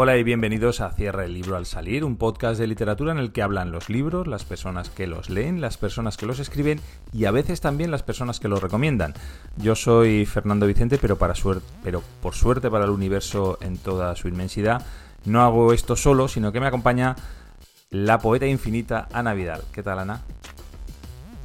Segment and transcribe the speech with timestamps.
[0.00, 3.32] Hola y bienvenidos a Cierra el libro al salir, un podcast de literatura en el
[3.32, 6.78] que hablan los libros, las personas que los leen, las personas que los escriben
[7.12, 9.14] y a veces también las personas que los recomiendan.
[9.56, 11.34] Yo soy Fernando Vicente, pero, para
[11.82, 14.86] pero por suerte para el universo en toda su inmensidad,
[15.24, 17.16] no hago esto solo, sino que me acompaña
[17.90, 19.62] la poeta infinita Ana Vidal.
[19.72, 20.22] ¿Qué tal, Ana?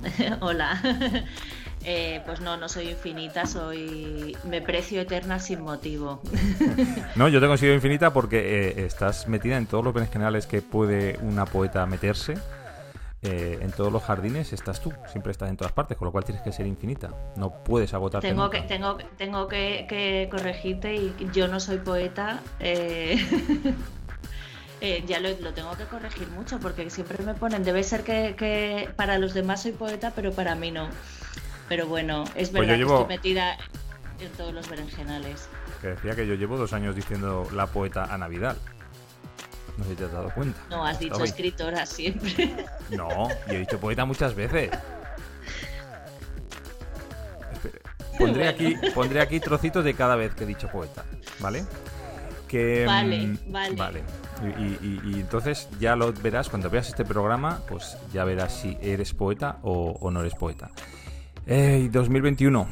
[0.42, 0.80] Hola.
[1.86, 4.38] Eh, pues no, no soy infinita, soy.
[4.46, 6.22] Me precio eterna sin motivo.
[7.16, 10.62] no, yo te considero infinita porque eh, estás metida en todos los bienes generales que
[10.62, 12.36] puede una poeta meterse.
[13.22, 16.26] Eh, en todos los jardines estás tú, siempre estás en todas partes, con lo cual
[16.26, 17.10] tienes que ser infinita.
[17.38, 18.28] No puedes agotarte.
[18.28, 22.42] Tengo que tengo tengo que, corregirte y yo no soy poeta.
[25.08, 29.18] ya lo, tengo que corregir mucho porque siempre me ponen, debe ser que, que, para
[29.18, 30.90] los demás soy poeta, pero para mí no.
[31.70, 33.58] Pero bueno, es pues verdad que estoy metida
[34.20, 35.48] en todos los berenjenales.
[35.82, 38.58] Que decía que yo llevo dos años diciendo la poeta Ana Vidal.
[39.78, 40.60] No sé si te has dado cuenta.
[40.70, 42.56] No, has dicho escritora siempre.
[42.92, 44.70] No, yo he dicho poeta muchas veces.
[48.18, 51.04] Pondré, aquí, pondré aquí trocitos de cada vez que he dicho poeta,
[51.40, 51.66] ¿vale?
[52.48, 53.76] Que, vale, mm, vale.
[53.76, 54.04] Vale.
[54.60, 59.58] Y, entonces ya lo verás, cuando veas este programa, pues ya verás si eres poeta
[59.64, 60.70] o, o no eres poeta.
[61.48, 62.68] Eh, 2021.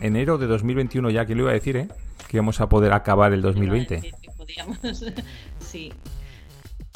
[0.00, 1.88] Enero de 2021 ya, que lo iba a decir, eh?
[2.28, 4.14] Que íbamos a poder acabar el 2020.
[5.60, 5.92] sí.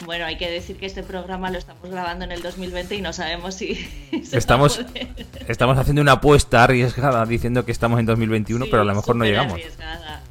[0.04, 3.12] Bueno, hay que decir que este programa lo estamos grabando en el 2020 y no
[3.12, 3.88] sabemos si...
[4.32, 4.84] estamos,
[5.46, 9.24] estamos haciendo una apuesta arriesgada diciendo que estamos en 2021, pero a lo mejor no
[9.24, 9.54] llegamos.
[9.54, 10.22] Arriesgada.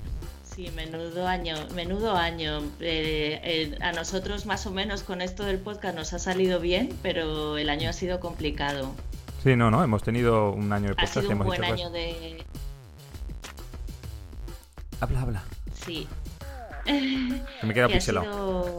[0.54, 2.60] Sí, menudo año, menudo año.
[2.82, 6.94] Eh, eh, a nosotros más o menos con esto del podcast nos ha salido bien,
[7.02, 8.94] pero el año ha sido complicado.
[9.44, 11.18] Sí, no, no, hemos tenido un año de podcast.
[11.18, 12.46] Ha sido un buen año de...
[15.02, 15.44] Habla, habla.
[15.86, 16.08] Sí.
[17.62, 18.78] Me queda pixelado.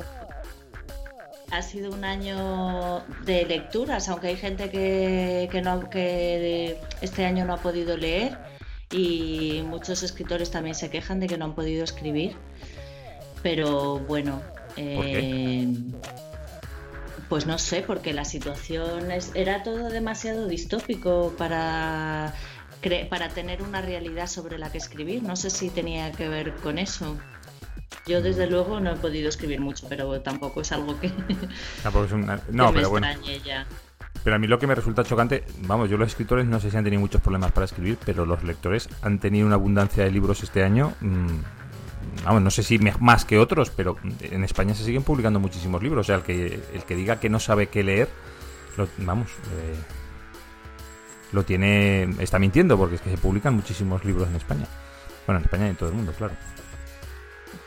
[1.50, 7.44] Ha sido un año de lecturas, aunque hay gente que, que, no, que este año
[7.44, 8.38] no ha podido leer
[8.90, 12.36] y muchos escritores también se quejan de que no han podido escribir.
[13.42, 14.40] Pero bueno,
[14.78, 15.68] eh,
[17.28, 22.34] pues no sé, porque la situación era todo demasiado distópico para,
[23.08, 25.22] para tener una realidad sobre la que escribir.
[25.22, 27.16] No sé si tenía que ver con eso.
[28.06, 31.10] Yo desde luego no he podido escribir mucho, pero tampoco es algo que,
[31.82, 32.12] tampoco es
[32.50, 33.06] no, pero bueno.
[34.22, 36.76] Pero a mí lo que me resulta chocante, vamos, yo los escritores no sé si
[36.76, 40.42] han tenido muchos problemas para escribir, pero los lectores han tenido una abundancia de libros
[40.42, 40.94] este año.
[41.00, 41.40] Mm,
[42.24, 46.06] vamos, no sé si más que otros, pero en España se siguen publicando muchísimos libros.
[46.06, 48.08] O sea, el que, el que diga que no sabe qué leer,
[48.98, 49.74] vamos, eh,
[51.32, 54.66] lo tiene, está mintiendo, porque es que se publican muchísimos libros en España.
[55.26, 56.34] Bueno, en España y en todo el mundo, claro.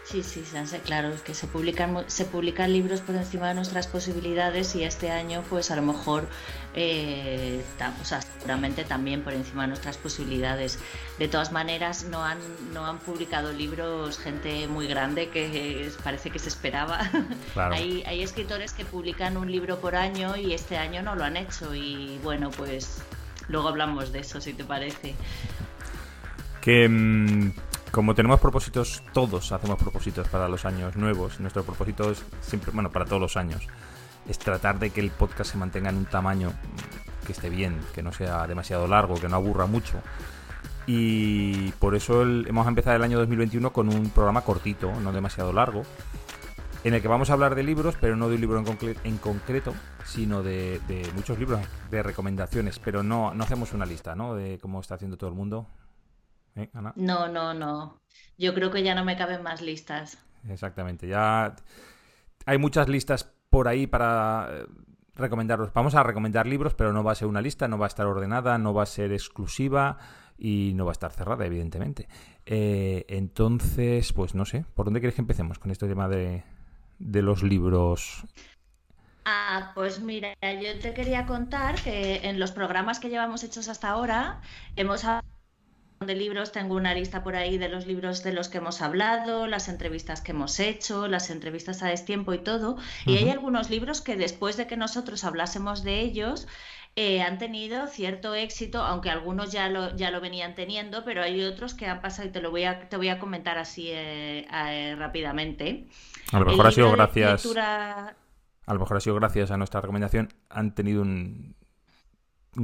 [0.09, 0.41] Sí, sí,
[0.85, 5.43] claro, que se publican, se publican libros por encima de nuestras posibilidades y este año
[5.49, 6.29] pues a lo mejor,
[6.75, 7.61] eh,
[8.01, 10.79] o sea, seguramente también por encima de nuestras posibilidades.
[11.19, 12.37] De todas maneras, no han,
[12.73, 17.01] no han publicado libros gente muy grande que parece que se esperaba.
[17.55, 21.35] hay, hay escritores que publican un libro por año y este año no lo han
[21.35, 23.01] hecho y bueno, pues
[23.49, 25.15] luego hablamos de eso, si te parece.
[26.61, 27.51] Que mm,
[27.91, 31.39] como tenemos propósitos, todos hacemos propósitos para los años nuevos.
[31.39, 33.67] Nuestro propósito es siempre, bueno, para todos los años,
[34.27, 36.51] es tratar de que el podcast se mantenga en un tamaño
[37.25, 40.01] que esté bien, que no sea demasiado largo, que no aburra mucho.
[40.85, 45.83] Y por eso hemos empezado el año 2021 con un programa cortito, no demasiado largo,
[46.83, 48.63] en el que vamos a hablar de libros, pero no de un libro
[49.03, 49.73] en, concreto,
[50.05, 50.79] sino de,
[51.15, 51.59] muchos libros,
[51.91, 54.35] de recomendaciones, pero no, no hacemos una lista, ¿no?
[54.35, 55.67] De cómo está haciendo todo el mundo.
[56.57, 58.01] ¿Eh, no, no, no.
[58.37, 60.17] Yo creo que ya no me caben más listas.
[60.49, 61.07] Exactamente.
[61.07, 61.55] Ya
[62.45, 64.65] hay muchas listas por ahí para eh,
[65.15, 65.71] recomendaros.
[65.73, 68.07] Vamos a recomendar libros, pero no va a ser una lista, no va a estar
[68.07, 69.97] ordenada, no va a ser exclusiva
[70.37, 72.07] y no va a estar cerrada, evidentemente.
[72.45, 76.43] Eh, entonces, pues no sé, ¿por dónde quieres que empecemos con este tema de,
[76.99, 78.25] de los libros?
[79.25, 83.89] Ah, pues mira, yo te quería contar que en los programas que llevamos hechos hasta
[83.89, 84.39] ahora
[84.77, 85.03] hemos
[85.99, 89.47] de libros, tengo una lista por ahí de los libros de los que hemos hablado,
[89.47, 92.77] las entrevistas que hemos hecho, las entrevistas a destiempo y todo.
[93.05, 96.47] Y hay algunos libros que después de que nosotros hablásemos de ellos,
[96.95, 101.43] eh, han tenido cierto éxito, aunque algunos ya lo, ya lo venían teniendo, pero hay
[101.43, 104.47] otros que han pasado y te lo voy a, te voy a comentar así eh,
[104.51, 105.87] eh, rápidamente.
[106.31, 107.45] A lo mejor ha sido gracias.
[107.55, 111.55] A lo mejor ha sido gracias a nuestra recomendación, han tenido un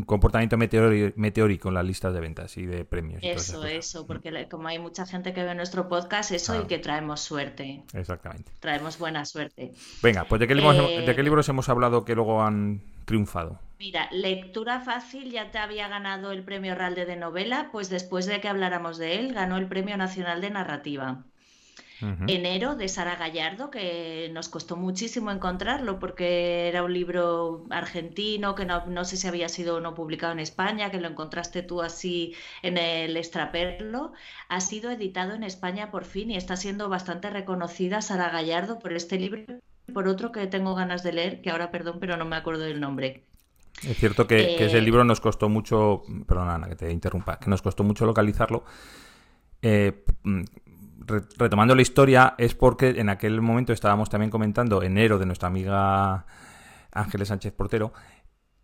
[0.02, 3.22] comportamiento meteórico en las listas de ventas y de premios.
[3.24, 7.22] eso, eso, porque como hay mucha gente que ve nuestro podcast, eso y que traemos
[7.22, 7.84] suerte.
[7.94, 8.52] Exactamente.
[8.60, 9.72] Traemos buena suerte.
[10.02, 13.60] Venga, pues ¿de qué, libros, ¿de qué eh, libros hemos hablado que luego han triunfado?
[13.80, 18.40] Mira, lectura fácil ya te había ganado el premio Ralde de novela, pues después de
[18.40, 21.24] que habláramos de él, ganó el premio nacional de narrativa.
[22.28, 28.66] Enero de Sara Gallardo, que nos costó muchísimo encontrarlo porque era un libro argentino que
[28.66, 32.36] no, sé si había sido o no publicado en España, que lo encontraste tú así
[32.62, 34.14] en el Extraperlo.
[34.50, 38.94] Ha sido editado en España por fin y está siendo bastante reconocida Sara Gallardo por
[38.94, 39.44] este libro
[39.88, 42.64] y por otro que tengo ganas de leer, que ahora perdón, pero no me acuerdo
[42.64, 43.24] del nombre.
[43.82, 47.50] Es cierto que, ese eh, libro nos costó mucho, perdona Ana que te interrumpa, que
[47.50, 48.64] nos costó mucho localizarlo.
[49.62, 50.04] Eh,
[51.06, 56.26] retomando la historia, es porque en aquel momento estábamos también comentando enero de nuestra amiga
[56.92, 57.94] Ángeles Sánchez Portero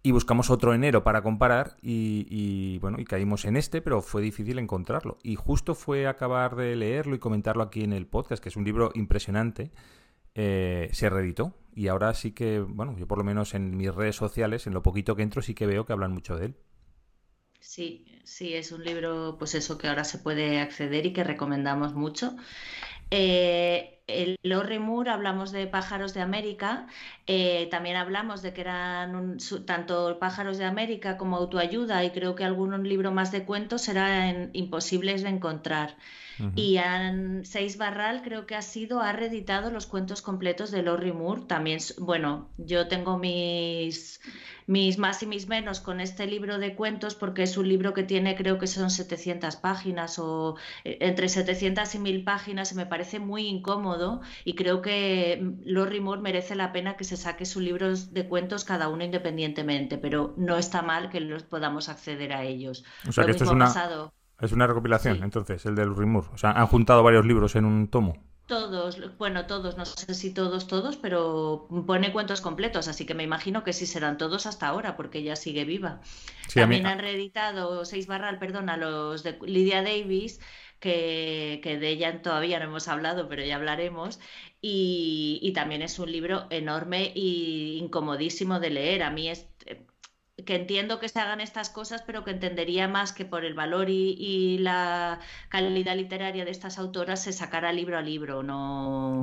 [0.01, 4.57] y buscamos otro enero para comparar y, bueno, y caímos en este, pero fue difícil
[4.57, 5.17] encontrarlo.
[5.23, 8.63] Y justo fue acabar de leerlo y comentarlo aquí en el podcast, que es un
[8.63, 9.71] libro impresionante,
[10.35, 11.53] eh, se reeditó.
[11.75, 14.81] Y ahora sí que, bueno, yo por lo menos en mis redes sociales, en lo
[14.81, 16.55] poquito que entro, sí que veo que hablan mucho de él.
[17.59, 21.93] Sí, sí, es un libro, pues eso, que ahora se puede acceder y que recomendamos
[21.93, 22.35] mucho.
[23.11, 26.87] Eh, el Lorry Moore hablamos de pájaros de América,
[27.27, 32.43] eh, también hablamos de que eran tanto pájaros de América como autoayuda y creo que
[32.43, 35.95] algún libro más de cuentos eran imposibles de encontrar.
[36.55, 41.11] Y en Seis Barral creo que ha sido, ha reeditado los cuentos completos de Lorry
[41.11, 41.41] Moore.
[41.47, 44.21] También, bueno, yo tengo mis
[44.69, 48.03] mis más y mis menos con este libro de cuentos porque es un libro que
[48.03, 52.85] tiene creo que son 700 páginas o eh, entre 700 y 1000 páginas y me
[52.85, 57.63] parece muy incómodo y creo que Lorry Moore merece la pena que se saque sus
[57.63, 62.43] libros de cuentos cada uno independientemente, pero no está mal que los podamos acceder a
[62.43, 62.85] ellos.
[63.07, 63.73] O sea que esto es una,
[64.39, 66.27] es una recopilación, entonces, el de Lorry Moore.
[66.31, 68.23] O sea, han juntado varios libros en un tomo.
[68.49, 73.21] Todos, bueno, todos, no sé si todos, todos, pero pone cuentos completos, así que me
[73.21, 76.01] imagino que sí serán todos hasta ahora, porque ella sigue viva.
[76.55, 80.39] También han reeditado seis barral, perdón, a los de Lydia Davis,
[80.79, 84.19] que, que, de ella todavía no hemos hablado, pero ya hablaremos.
[84.61, 89.03] Y, y también es un libro enorme e incomodísimo de leer.
[89.03, 89.45] A mí es,
[90.45, 93.89] que entiendo que se hagan estas cosas, pero que entendería más que por el valor
[93.89, 95.19] y, la
[95.49, 99.21] calidad literaria de estas autoras se sacara libro a libro, no.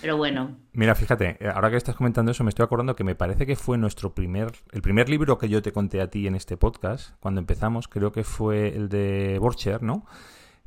[0.00, 0.56] Pero bueno.
[0.72, 3.56] Mira, fíjate, eh, ahora que estás comentando eso, me estoy acordando que me parece que
[3.56, 7.14] fue nuestro primer, el primer libro que yo te conté a ti en este podcast,
[7.20, 10.06] cuando empezamos, creo que fue el de Borcher, ¿no?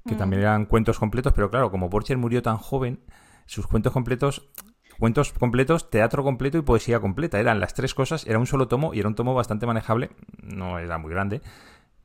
[0.05, 0.17] Que mm.
[0.17, 2.99] también eran cuentos completos, pero claro, como Borcher murió tan joven,
[3.45, 4.49] sus cuentos completos
[4.99, 7.39] Cuentos completos, teatro completo y poesía completa.
[7.39, 10.09] Eran las tres cosas, era un solo tomo y era un tomo bastante manejable,
[10.41, 11.41] no era muy grande,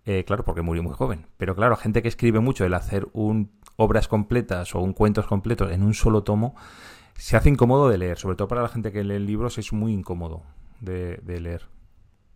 [0.05, 1.27] eh, claro, porque murió muy joven.
[1.39, 5.73] Pero claro, gente que escribe mucho, el hacer un obras completas o un cuentos completos
[5.73, 6.55] en un solo tomo,
[7.15, 9.93] se hace incómodo de leer, sobre todo para la gente que lee libros es muy
[9.93, 10.43] incómodo
[10.81, 11.69] de, de leer.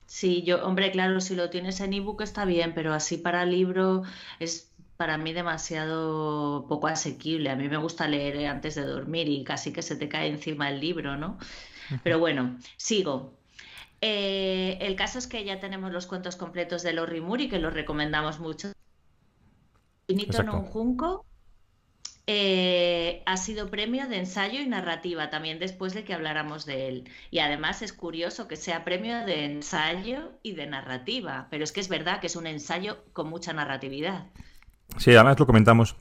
[0.06, 4.02] Sí, yo, hombre, claro, si lo tienes en ebook está bien, pero así para libro
[4.38, 7.50] es para mí demasiado poco asequible.
[7.50, 10.70] A mí me gusta leer antes de dormir y casi que se te cae encima
[10.70, 11.38] el libro, ¿no?
[12.02, 13.34] Pero bueno, sigo.
[14.00, 17.58] Eh, el caso es que ya tenemos los cuentos completos de Lorry Moore y que
[17.58, 18.72] los recomendamos mucho.
[20.06, 21.24] Finito un junco
[22.28, 27.10] eh, ha sido premio de ensayo y narrativa también después de que habláramos de él.
[27.30, 31.80] Y además es curioso que sea premio de ensayo y de narrativa, pero es que
[31.80, 34.26] es verdad que es un ensayo con mucha narratividad.
[34.98, 35.96] Sí, además lo comentamos.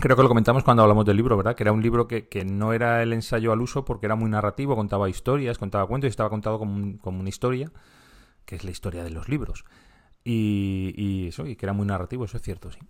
[0.00, 1.54] Creo que lo comentamos cuando hablamos del libro, ¿verdad?
[1.54, 4.74] Que era un libro que, no era el ensayo al uso porque era muy narrativo,
[4.74, 7.70] contaba historias, contaba cuentos y estaba contado como, como una historia,
[8.44, 9.64] que es la historia de los libros.
[10.24, 12.80] Y, y, eso, y que era muy narrativo, eso es cierto, sí.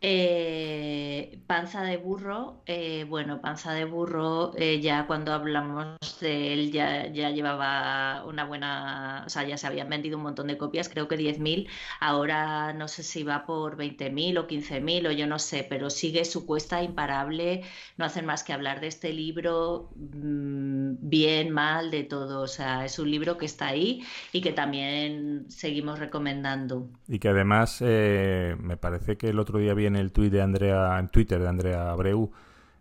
[0.00, 6.70] Eh, panza de burro, eh, bueno, panza de burro, eh, ya cuando hablamos de él
[6.70, 10.88] ya, ya llevaba una buena, o sea, ya se habían vendido un montón de copias,
[10.88, 15.40] creo que 10.000, ahora no sé si va por 20.000 o 15.000 o yo no
[15.40, 17.64] sé, pero sigue su cuesta imparable,
[17.96, 22.84] no hacen más que hablar de este libro, mm, bien, mal, de todo, o sea,
[22.84, 26.88] es un libro que está ahí y que también seguimos recomendando.
[27.08, 30.98] Y que además me parece que el otro día vi en el tuit de Andrea,
[30.98, 32.30] en Twitter de Andrea Abreu,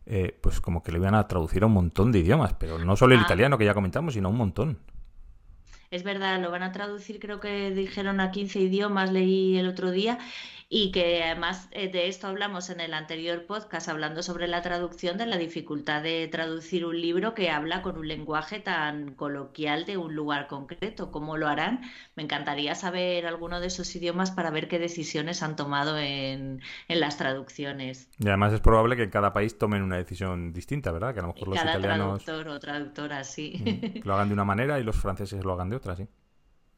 [0.05, 2.95] eh, pues como que le iban a traducir a un montón de idiomas, pero no
[2.95, 3.23] solo el ah.
[3.23, 4.77] italiano que ya comentamos, sino un montón.
[5.89, 9.91] Es verdad, lo van a traducir, creo que dijeron a 15 idiomas, leí el otro
[9.91, 10.19] día.
[10.69, 15.17] y que además eh, de esto hablamos en el anterior podcast, hablando sobre la traducción,
[15.17, 19.95] de la dificultad de traducir un libro que habla con un lenguaje tan coloquial de
[19.95, 21.09] un lugar concreto.
[21.09, 21.81] ¿Cómo lo harán?
[22.17, 27.17] Me encantaría saber alguno de esos idiomas para ver qué decisiones han tomado en, las
[27.17, 28.09] traducciones.
[28.19, 31.13] Y además es probable que en cada país tomen una decisión distinta, ¿verdad?
[31.13, 34.01] Que a lo mejor los cada italianos traductor o traductora, sí.
[34.03, 36.07] lo hagan de una manera y los franceses lo hagan de otra, sí.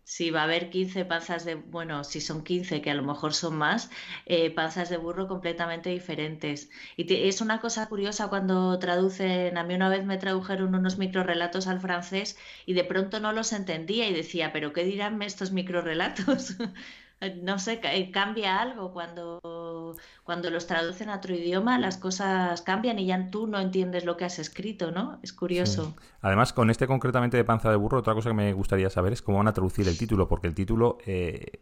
[0.04, 3.34] Sí, va a haber 15 panzas de, bueno, si son 15, que a lo mejor
[3.34, 3.90] son más,
[4.26, 6.70] eh, panzas de burro completamente diferentes.
[6.98, 11.68] Y es una cosa curiosa cuando traducen, a mí una vez me tradujeron unos microrelatos
[11.68, 16.56] al francés y de pronto no los entendía y decía, pero ¿qué dirán estos microrelatos?
[17.42, 22.98] no sé, eh, cambia algo cuando, cuando los traducen a otro idioma, las cosas cambian
[22.98, 25.20] y ya tú no entiendes lo que has escrito, ¿no?
[25.22, 25.96] Es curioso.
[26.22, 29.22] Además, con este concretamente de panza de burro, otra cosa que me gustaría saber es
[29.22, 31.60] cómo van a traducir el título, porque el título eh,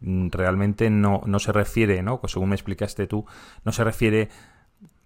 [0.00, 2.20] realmente no, no se refiere, ¿no?
[2.20, 3.26] Pues según me explicaste tú,
[3.64, 4.28] no se refiere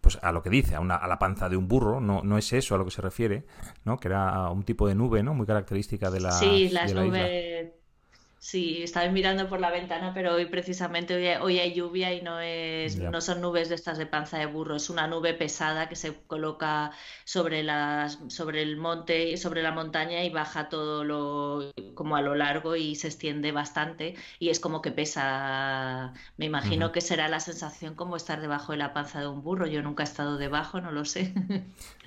[0.02, 2.36] pues a lo que dice, a, una, a la panza de un burro, no, no
[2.36, 3.44] es eso a lo que se refiere,
[3.84, 3.98] ¿no?
[3.98, 5.32] Que era un tipo de nube, ¿no?
[5.32, 7.81] Muy característica de la Sí, las nubes
[8.42, 12.98] Sí, estaba mirando por la ventana, pero hoy precisamente hoy, hay lluvia y no es,
[12.98, 16.12] no son nubes de estas de panza de burro, es una nube pesada que se
[16.26, 16.90] coloca
[17.22, 22.34] sobre las, sobre el monte, sobre la montaña y baja todo lo como a lo
[22.34, 26.12] largo y se extiende bastante y es como que pesa.
[26.36, 29.68] Me imagino que será la sensación como estar debajo de la panza de un burro.
[29.68, 31.32] Yo nunca he estado debajo, no lo sé.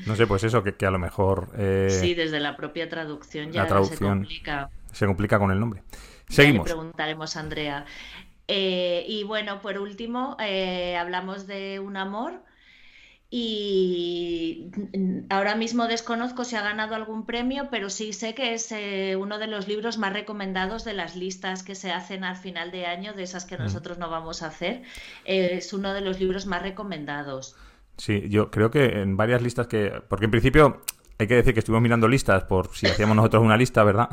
[0.05, 1.53] No sé, pues eso que, a lo mejor.
[1.57, 4.69] Eh, sí, desde la propia traducción ya se complica.
[4.91, 5.81] Se complica con el nombre.
[6.29, 6.67] Seguimos.
[6.67, 7.85] le preguntaremos a Andrea.
[8.47, 12.43] Eh, y bueno, por último, eh, hablamos de un amor.
[13.31, 14.71] Y
[15.29, 19.39] ahora mismo desconozco si ha ganado algún premio, pero sí sé que es eh, uno
[19.39, 23.13] de los libros más recomendados de las listas que se hacen al final de año,
[23.13, 24.83] de esas que nosotros no vamos a hacer.
[25.25, 27.55] es uno de los libros más recomendados.
[27.97, 30.01] Sí, yo creo que en varias listas que.
[30.07, 30.81] Porque en principio
[31.17, 34.09] hay que decir que estuvimos mirando listas por si hacíamos nosotros una lista, ¿verdad?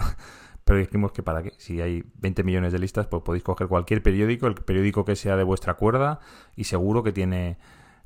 [0.64, 4.02] Pero dijimos que para qué, si hay 20 millones de listas, pues podéis coger cualquier
[4.02, 6.20] periódico, el periódico que sea de vuestra cuerda,
[6.56, 7.58] y seguro que tiene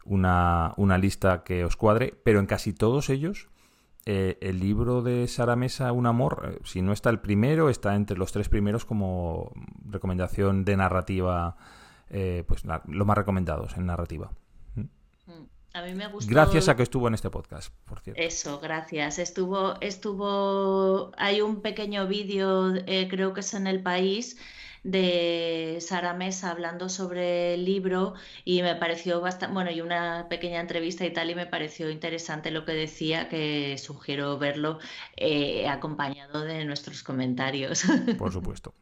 [0.05, 3.49] una, lista que os cuadre, pero en casi todos ellos,
[4.07, 7.95] eh, el libro de Sara Mesa, Un Amor, eh, si no está el primero, está
[7.95, 9.53] entre los tres primeros como
[9.85, 11.57] recomendación de narrativa,
[12.09, 14.31] eh, pues los más recomendados en narrativa.
[15.77, 16.33] A mí me gustó.
[16.33, 18.23] Gracias a que estuvo en este podcast, por cierto.
[18.23, 19.19] Eso, gracias.
[19.19, 21.13] Estuvo, estuvo.
[21.19, 24.39] Hay un pequeño vídeo, eh, creo que es en el país,
[24.85, 28.15] de Sara Mesa hablando sobre el libro
[28.47, 32.51] y me pareció bastante, bueno, y una pequeña entrevista y tal, y me pareció interesante
[32.51, 34.79] lo que decía, que sugiero verlo
[35.15, 37.85] eh, acompañado de nuestros comentarios.
[38.17, 38.73] Por supuesto.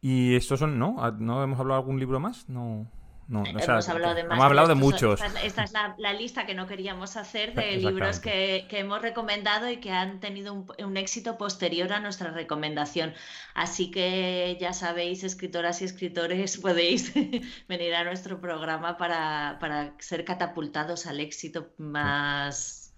[0.00, 0.96] Y estos son, ¿no?
[1.18, 2.48] ¿No hemos hablado de algún libro más?
[2.48, 2.88] No
[3.28, 5.20] hemos hablado de, hemos hablado de muchos.
[5.42, 9.90] Esta, es la, lista que no queríamos hacer de libros que, hemos recomendado y que
[9.90, 13.14] han tenido un, éxito posterior a nuestra recomendación.
[13.54, 17.12] Así que ya sabéis, escritoras y escritores, podéis
[17.68, 22.92] venir a nuestro programa para, para ser catapultados al éxito más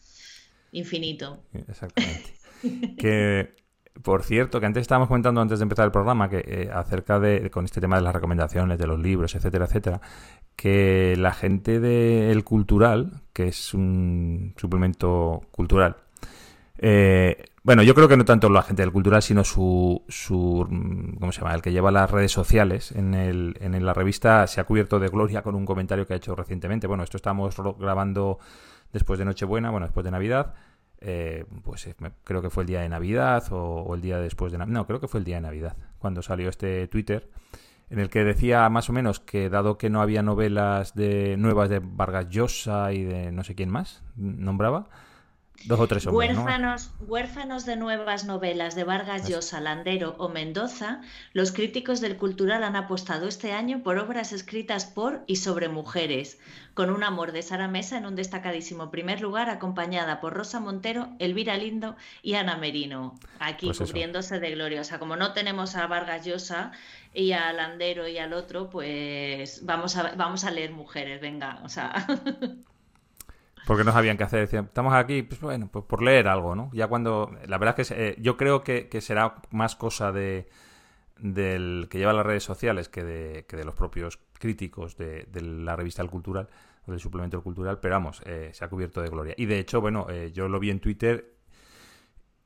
[0.73, 1.43] infinito.
[1.53, 2.35] Exactamente.
[2.99, 3.55] que
[4.03, 7.51] por cierto, que antes estábamos comentando antes de empezar el programa que eh, acerca de
[7.51, 10.01] con este tema de las recomendaciones de los libros, etcétera, etcétera,
[10.57, 15.97] que la gente del cultural, que es un suplemento cultural,
[16.79, 20.67] eh, bueno, yo creo que no tanto la gente del cultural, sino su, su
[21.19, 21.55] ¿cómo se llama?
[21.55, 25.09] El que lleva las redes sociales en, el, en la revista se ha cubierto de
[25.09, 26.87] gloria con un comentario que ha hecho recientemente.
[26.87, 28.39] Bueno, esto estamos grabando
[28.93, 30.53] después de Nochebuena, bueno, después de Navidad.
[31.07, 31.95] Eh, pues eh,
[32.25, 34.75] creo que fue el día de Navidad o, el día después de Navidad.
[34.75, 37.29] No, creo que fue el día de Navidad, cuando salió este Twitter,
[37.91, 41.69] en el que decía más o menos que dado que no había novelas de nuevas
[41.69, 44.89] de Vargas Llosa y de no sé quién más, nombraba,
[45.65, 51.01] Dos o tres huérfanos, huérfanos de nuevas novelas de Vargas Llosa, Landero o Mendoza,
[51.33, 56.39] los críticos del cultural han apostado este año por obras escritas por y sobre mujeres,
[56.75, 61.09] con un amor de Sara Mesa en un destacadísimo primer lugar, acompañada por Rosa Montero,
[61.19, 64.83] Elvira Lindo y Ana Merino, aquí pues cubriéndose de gloria.
[64.83, 66.73] O sea, como no tenemos a Vargas Llosa
[67.15, 71.71] y a Landero y al otro, pues vamos a, vamos a leer mujeres, venga, o
[71.71, 72.07] sea.
[73.67, 74.41] Porque no sabían qué hacer.
[74.41, 76.71] Decían, estamos aquí, pues bueno, pues por leer algo, ¿no?
[76.73, 77.31] Ya cuando.
[77.47, 80.49] La verdad es que eh, yo creo que, será más cosa de
[81.19, 85.77] del que lleva las redes sociales que de, que de los propios críticos de, la
[85.77, 86.49] revista El Cultural
[86.87, 89.35] o del suplemento El Cultural, pero vamos, eh, se ha cubierto de gloria.
[89.37, 91.35] Y de hecho, bueno, eh, yo lo vi en Twitter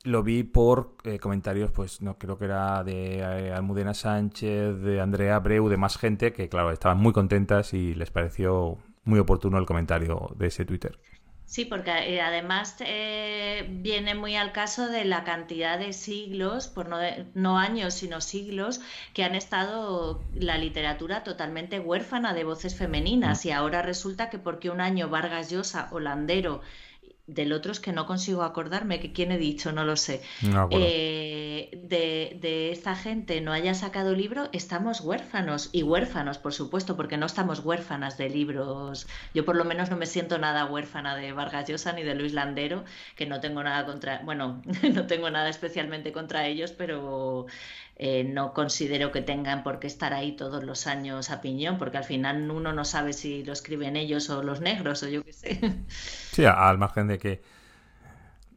[0.03, 5.01] lo vi por eh, comentarios, pues no creo que era de eh, Almudena Sánchez, de
[5.01, 9.57] Andrea Breu, de más gente que, claro, estaban muy contentas y les pareció muy oportuno
[9.57, 10.99] el comentario de ese Twitter.
[11.49, 16.87] Sí, porque eh, además eh, viene muy al caso de la cantidad de siglos, por
[16.87, 16.99] no,
[17.33, 18.81] no, años, sino siglos,
[19.15, 23.43] que han estado la literatura totalmente huérfana de voces femeninas.
[23.43, 23.47] Mm.
[23.47, 26.61] Y ahora resulta que porque un año Vargas Llosa, holandero,
[27.29, 30.21] del otro es que no consigo acordarme que quién he dicho, no lo sé,
[30.71, 36.95] eh, de, de, esta gente no haya sacado libro, estamos huérfanos y huérfanos, por supuesto,
[36.95, 39.07] porque no estamos huérfanas de libros.
[39.33, 42.33] Yo por lo menos no me siento nada huérfana de Vargas Llosa ni de Luis
[42.33, 42.83] Landero,
[43.15, 44.61] que no tengo nada contra, bueno,
[44.93, 47.45] no tengo nada especialmente contra ellos, pero
[48.01, 51.97] eh, no considero que tengan por qué estar ahí todos los años a piñón, porque
[51.97, 55.33] al final uno no sabe si lo escriben ellos o los negros o yo qué
[55.33, 55.59] sé.
[56.31, 57.41] Sí, al margen de que,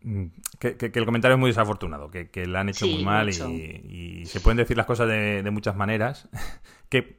[0.02, 0.26] mm,
[0.60, 4.38] que, el comentario es muy desafortunado, que, que le han hecho muy mal y, se
[4.38, 6.28] pueden decir las cosas de, muchas maneras,
[6.88, 7.18] que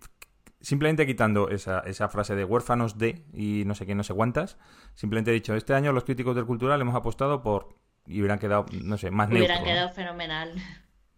[0.61, 4.57] simplemente quitando esa, esa, frase de huérfanos de y no sé qué, no sé cuántas,
[4.95, 7.75] simplemente he dicho, este año los críticos del cultural hemos apostado por
[8.07, 10.53] y hubieran quedado, no sé, más Hubieran quedado fenomenal.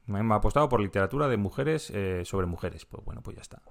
[0.05, 2.85] Me ha apostado por literatura de mujeres eh, sobre mujeres.
[2.85, 3.62] Pues bueno, pues ya está.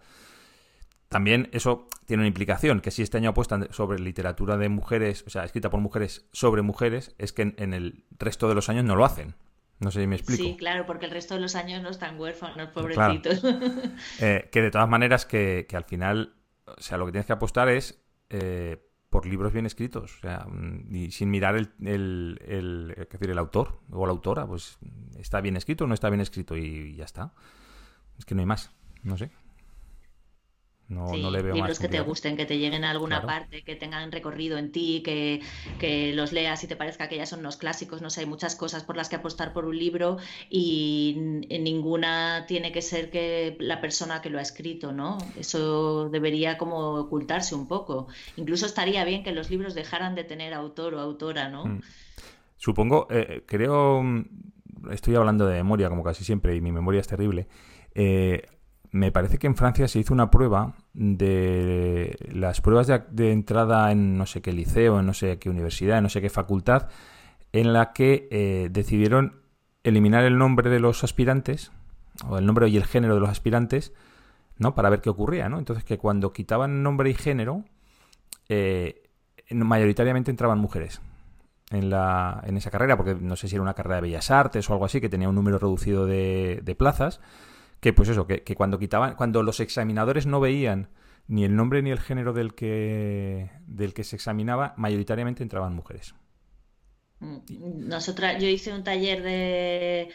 [1.09, 5.31] También eso tiene una implicación, que si este año apuestan sobre literatura de mujeres, o
[5.31, 8.97] sea, escrita por mujeres sobre mujeres, es que en, el resto de los años no
[8.97, 9.37] lo hacen.
[9.79, 10.43] No sé si me explico.
[10.43, 13.43] Sí, claro, porque el resto de los años no están huérfanos, pobrecitos.
[14.21, 16.35] Eh, que de todas maneras, que, al final,
[16.67, 18.85] o sea, lo que tienes que apostar es eh,
[19.15, 23.39] por libros bien escritos, o sea, mm, y sin mirar el, el, el, decir, el
[23.39, 24.77] autor o la autora, pues
[25.17, 27.33] está bien escrito o no está bien escrito y ya está.
[28.19, 28.73] Es que no hay más,
[29.05, 29.31] no sé.
[30.89, 33.75] No, no le veo libros que te gusten, que te lleguen a alguna parte, que
[33.75, 35.41] tengan recorrido en ti, que,
[35.79, 38.03] que, los leas y te parezca que ya son unos clásicos.
[38.03, 40.19] No sé, hay muchas cosas por las que apostar por un libro
[40.51, 41.17] y
[41.49, 45.17] ninguna tiene que ser que la persona que lo ha escrito, ¿no?
[45.39, 48.09] Eso debería como ocultarse un poco.
[48.37, 51.65] Incluso estaría bien que los libros dejaran de tener autor o autora, ¿no?
[51.65, 51.81] Mm.
[52.59, 54.03] Supongo, eh, creo,
[54.91, 57.47] estoy hablando de memoria como casi siempre y mi memoria es terrible.
[57.95, 58.43] Eh,
[58.95, 64.17] me parece que en Francia se hizo una prueba de las pruebas de, entrada en
[64.17, 66.87] no sé qué liceo, en no sé qué universidad, en no sé qué facultad,
[67.51, 69.41] en la que eh, decidieron
[69.83, 71.73] eliminar el nombre de los aspirantes,
[72.29, 73.93] o el nombre y el género de los aspirantes,
[74.59, 74.77] ¿no?
[74.77, 75.59] Para ver qué ocurría, ¿no?
[75.59, 77.65] Entonces que cuando quitaban nombre y género,
[78.49, 79.11] eh,
[79.51, 81.01] mayoritariamente entraban mujeres
[81.73, 84.71] en, la, en esa carrera, porque no sé si era una carrera de bellas artes
[84.71, 87.21] o algo así, que tenía un número reducido de, de plazas
[87.85, 90.89] que pues eso, que, cuando quitaban, cuando los examinadores no veían
[91.29, 96.15] ni el nombre ni el género del que, del que se examinaba, mayoritariamente entraban mujeres.
[97.21, 97.41] Mm,
[97.87, 100.09] nosotras, yo hice un taller de,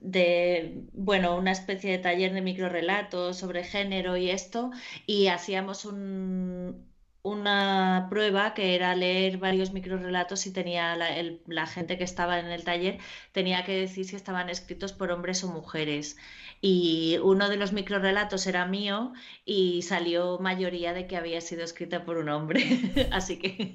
[0.00, 4.72] de, bueno, una especie de taller de microrelatos sobre género y esto,
[5.06, 12.04] y hacíamos un, una prueba que era leer varios microrelatos y tenía la, gente que
[12.04, 12.98] estaba en el taller
[13.30, 16.16] tenía que decir si estaban escritos por hombres o mujeres.
[16.64, 19.12] Y uno de los microrelatos era mío
[19.44, 23.08] y salió mayoría de que había sido escrita por un hombre.
[23.10, 23.72] Así que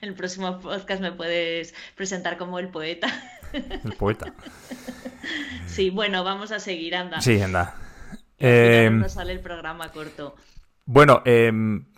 [0.00, 3.08] en el próximo podcast me puedes presentar como el poeta.
[3.52, 4.32] El poeta.
[5.66, 7.20] Sí, bueno, vamos a seguir, anda.
[7.20, 7.74] Sí, anda.
[8.38, 10.36] Eh, no sale el programa corto.
[10.84, 11.50] Bueno, eh,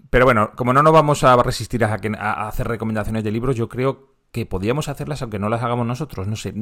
[0.09, 4.15] pero bueno, como no nos vamos a resistir a, hacer recomendaciones de libros, yo creo
[4.31, 6.27] que podíamos hacerlas aunque no las hagamos nosotros.
[6.27, 6.55] No sé,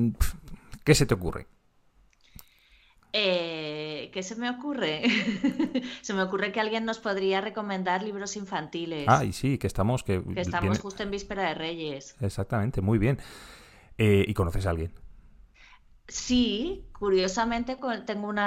[0.83, 1.47] ¿qué se te ocurre?
[3.17, 5.03] Eh, ¿Qué se me ocurre?
[6.03, 9.07] se me ocurre que alguien nos podría recomendar libros infantiles.
[9.09, 10.03] Ah, y sí, que estamos...
[10.03, 12.17] Que, estamos justo en víspera de Reyes.
[12.21, 13.21] Exactamente, muy bien.
[13.99, 14.93] Eh, ¿Y conoces a alguien?
[16.09, 18.39] Sí, curiosamente tengo un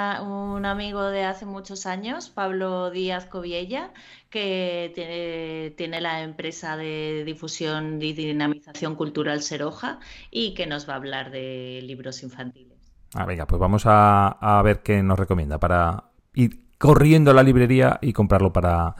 [0.66, 3.92] amigo de hace muchos años, Pablo Díaz Coviella,
[4.28, 9.98] que tiene, la empresa de difusión y dinamización cultural Seroja
[10.30, 12.77] y que nos va a hablar de libros infantiles.
[13.14, 17.98] Ah, venga, pues vamos a, ver qué nos recomienda para ir corriendo a la librería
[18.02, 18.94] y comprarlo para,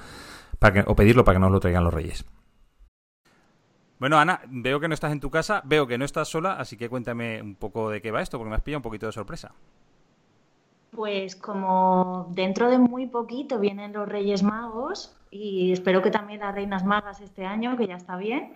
[0.58, 2.24] para o pedirlo para que nos lo traigan los reyes.
[3.98, 6.76] Bueno, Ana, veo que no estás en tu casa, veo que no estás sola, así
[6.76, 9.12] que cuéntame un poco de qué va esto, porque me has pillado un poquito de
[9.12, 9.52] sorpresa.
[10.92, 16.54] Pues como dentro de muy poquito vienen los Reyes Magos y espero que también las
[16.54, 18.54] Reinas Magas este año, que ya está bien,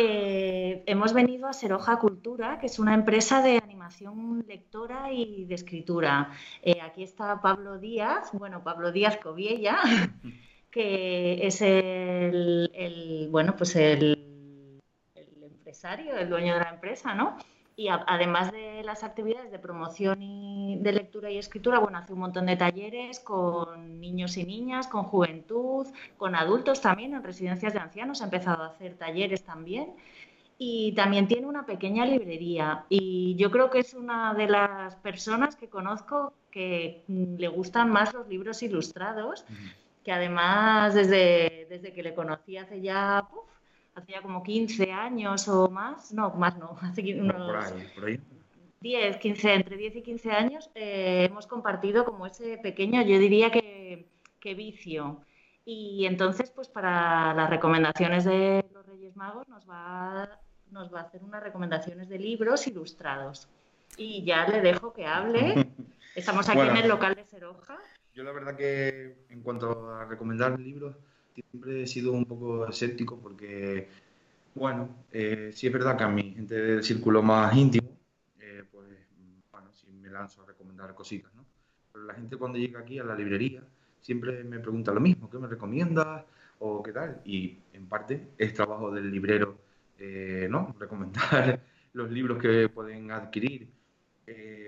[0.00, 5.54] eh, hemos venido a Seroja Cultura, que es una empresa de animación lectora y de
[5.56, 6.30] escritura.
[6.62, 9.78] Eh, aquí está Pablo Díaz, bueno, Pablo Díaz Coviella,
[10.70, 14.18] que es el bueno, pues el
[16.18, 17.36] el dueño de la empresa, ¿no?
[17.78, 22.18] Y además de las actividades de promoción y de lectura y escritura, bueno, hace un
[22.18, 25.86] montón de talleres con niños y niñas, con juventud,
[26.16, 29.94] con adultos también, en residencias de ancianos ha empezado a hacer talleres también.
[30.58, 32.84] Y también tiene una pequeña librería.
[32.88, 37.92] Y yo creo que es una de las personas que conozco que mm, le gustan
[37.92, 39.44] más los libros ilustrados,
[40.02, 43.28] que además desde, desde que le conocí hace ya
[43.98, 47.72] hace ya como 15 años o más, no, más no, hace unos
[48.80, 53.50] 10, 15, entre 10 y 15 años, eh, hemos compartido como ese pequeño, yo diría
[53.50, 54.06] que,
[54.40, 55.20] que vicio.
[55.64, 61.02] Y entonces, pues para las recomendaciones de los Reyes Magos nos va, nos va a
[61.02, 63.48] hacer unas recomendaciones de libros ilustrados.
[63.96, 65.68] Y ya le dejo que hable.
[66.14, 67.78] Estamos aquí en el local de Ceroja.
[68.14, 70.96] Yo la verdad que en cuanto a recomendar libros,
[71.42, 73.88] siempre he sido un poco escéptico porque,
[74.54, 77.88] bueno, eh, sí es verdad que a mi gente del círculo más íntimo,
[78.40, 78.88] eh, pues,
[79.50, 81.44] bueno, sí me lanzo a recomendar cositas, ¿no?
[81.92, 83.62] Pero la gente cuando llega aquí a la librería
[84.00, 86.24] siempre me pregunta lo mismo, ¿qué me recomiendas?
[86.60, 87.20] o qué tal.
[87.24, 89.58] Y en parte es trabajo del librero,
[89.98, 90.74] eh, ¿no?
[90.80, 91.60] Recomendar
[91.92, 93.68] los libros que pueden adquirir.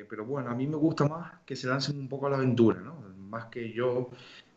[0.09, 2.81] pero bueno, a mí me gusta más que se lancen un poco a la aventura,
[2.81, 2.95] ¿no?
[3.19, 4.11] Más que yo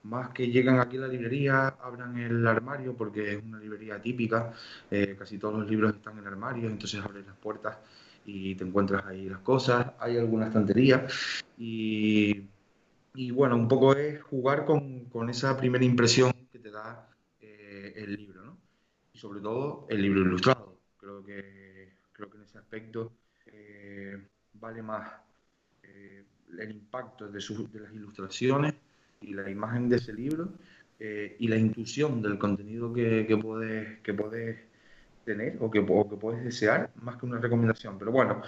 [0.04, 4.54] más que llegan aquí a la librería, abran el armario, porque es una librería típica,
[4.92, 7.78] eh, casi todos los libros están en el armario, entonces abres las puertas
[8.26, 11.08] y te encuentras ahí las cosas, hay alguna estantería
[11.58, 12.44] y,
[13.16, 17.10] y bueno, un poco es jugar con, con esa primera impresión que te da
[17.42, 18.58] eh, el libro, ¿no?
[19.14, 20.80] Y sobre todo el libro ilustrado.
[20.98, 23.14] Creo que, creo que en ese aspecto
[23.48, 24.18] eh,
[24.54, 25.12] vale más
[26.60, 27.40] el impacto de,
[27.72, 28.76] de las ilustraciones
[29.26, 30.50] y la imagen de ese libro
[31.00, 34.58] eh, y la intuición del contenido que, que, puedes, que puedes
[35.26, 37.98] tener o que, o que puedes desear, más que una recomendación.
[37.98, 38.42] Pero bueno,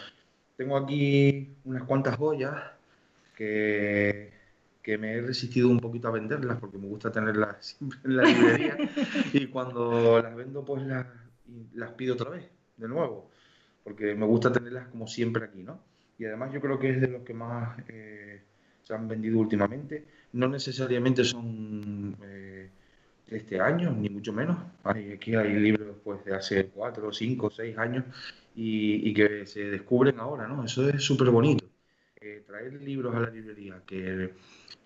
[0.55, 2.55] tengo aquí unas cuantas joyas
[3.35, 4.31] que,
[4.81, 8.23] que me he resistido un poquito a venderlas porque me gusta tenerlas siempre en la
[8.23, 8.77] librería
[9.33, 11.07] y cuando las vendo pues las,
[11.73, 13.29] las pido otra vez, de nuevo,
[13.83, 15.79] porque me gusta tenerlas como siempre aquí, ¿no?
[16.17, 18.41] Y además yo creo que es de los que más eh,
[18.83, 20.05] se han vendido últimamente
[20.35, 22.69] no necesariamente son eh,
[23.27, 24.57] este año, ni mucho menos.
[24.83, 28.03] aquí hay libros pues, de hace cuatro, cinco, seis años
[28.53, 30.63] y, que se descubren ahora, ¿no?
[30.63, 31.65] Eso es súper bonito.
[32.19, 34.33] Eh, traer libros a la librería que,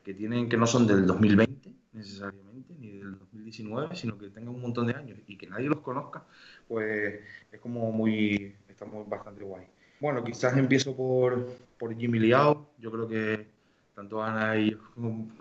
[0.04, 4.62] que, tienen, que no son del 2020 necesariamente, ni del 2019, sino que tengan un
[4.62, 6.24] montón de años y que nadie los conozca,
[6.68, 9.66] pues es como muy, estamos bastante guay.
[10.00, 13.59] Bueno, quizás empiezo por, por Jimmy Liao, yo creo que
[14.00, 14.78] tanto Ana y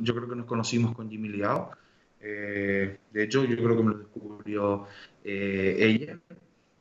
[0.01, 1.71] yo, creo que nos conocimos con Jimmy Liao.
[2.21, 4.87] Eh, de hecho, yo creo que me lo descubrió
[5.23, 6.19] eh, ella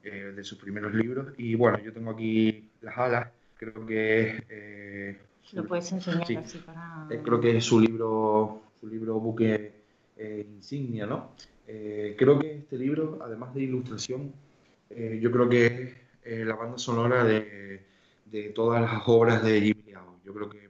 [0.03, 1.35] eh, de sus primeros libros.
[1.37, 5.19] Y bueno, yo tengo aquí las alas, creo que
[5.53, 7.07] Lo puedes enseñar así para...
[7.23, 9.73] creo que es su libro, su libro buque
[10.19, 11.33] insignia, ¿no?
[11.67, 14.33] creo que este libro, además de ilustración,
[14.89, 17.83] yo creo que es la banda sonora de,
[18.25, 20.19] de todas las obras de Jimmy Liao.
[20.25, 20.66] Yo creo que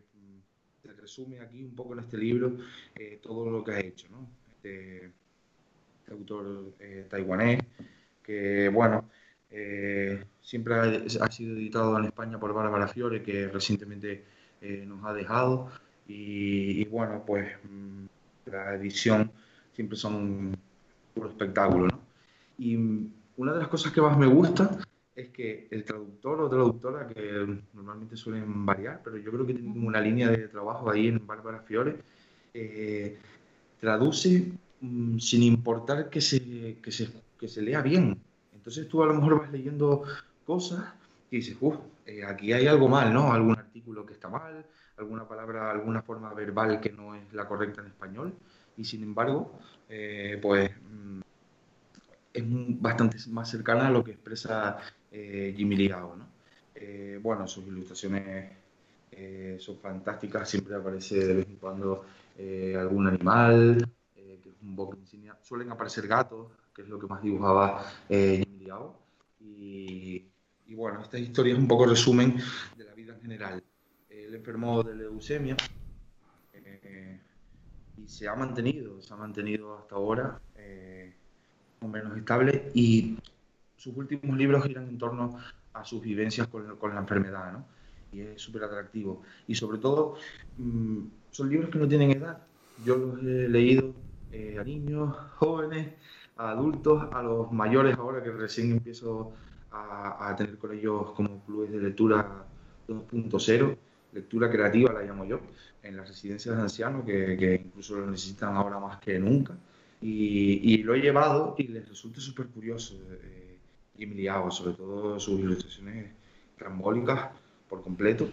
[1.07, 2.57] resume aquí un poco en este libro
[2.93, 4.27] eh, todo lo que ha hecho, ¿no?
[4.51, 5.05] Este,
[5.99, 7.61] este autor eh, taiwanés,
[8.21, 9.09] que bueno,
[9.49, 14.25] eh, siempre ha, sido editado en España por Bárbara Fiore, que recientemente
[14.85, 15.69] nos ha dejado,
[16.07, 18.05] y, bueno, pues mm,
[18.51, 19.31] la edición
[19.73, 20.57] siempre son
[21.13, 22.01] puro espectáculo, ¿no?
[22.57, 22.75] Y
[23.37, 24.77] una de las cosas que más me gusta
[25.17, 29.85] es que el traductor o traductora, que normalmente suelen variar, pero yo creo que tiene
[29.85, 31.97] una línea de trabajo ahí en Bárbara Fiore,
[32.53, 33.17] eh,
[33.79, 38.21] traduce mm, sin importar que se, que, se, que se lea bien.
[38.53, 40.03] Entonces tú a lo mejor vas leyendo
[40.45, 40.93] cosas
[41.31, 43.33] y dices, uff, eh, aquí hay algo mal, ¿no?
[43.33, 47.81] Algún artículo que está mal, alguna palabra, alguna forma verbal que no es la correcta
[47.81, 48.35] en español.
[48.77, 49.57] Y sin embargo,
[49.89, 51.21] eh, pues mm,
[52.33, 52.43] es
[52.79, 54.77] bastante más cercana a lo que expresa
[55.11, 56.15] eh, Jimmy Liao.
[56.15, 56.27] ¿no?
[56.75, 58.51] Eh, bueno, sus ilustraciones
[59.11, 62.05] eh, son fantásticas, siempre aparece de vez en cuando
[62.77, 65.35] algún animal, que es un boca insignia.
[65.41, 68.95] Suelen aparecer gatos, que es lo que más dibujaba Jimmy Liao.
[69.39, 70.23] Y,
[70.67, 72.37] y, bueno, esta historia es un poco resumen
[72.77, 73.63] de la vida en general.
[74.07, 75.57] Él enfermó de leucemia
[77.97, 80.39] y se ha mantenido, se ha mantenido hasta ahora
[81.79, 83.17] o menos estable y
[83.77, 85.37] sus últimos libros giran en torno
[85.73, 87.65] a sus vivencias con, la enfermedad, ¿no?
[88.11, 89.21] Y es súper atractivo.
[89.47, 90.15] Y sobre todo,
[90.57, 90.99] mm,
[91.31, 92.39] son libros que no tienen edad.
[92.85, 93.93] Yo los he leído
[94.31, 95.93] eh, a niños, jóvenes,
[96.37, 99.33] a adultos, a los mayores ahora que recién empiezo
[99.71, 102.45] a, a, tener con ellos como clubes de lectura
[102.87, 103.77] 2.0,
[104.13, 105.39] lectura creativa la llamo yo,
[105.83, 109.55] en las residencias de ancianos, que, incluso lo necesitan ahora más que nunca.
[110.01, 113.46] Y, lo he llevado y les resulta súper curioso eh,
[113.97, 116.11] y sobre todo sus ilustraciones
[116.57, 117.29] trambólicas
[117.69, 118.29] por completo.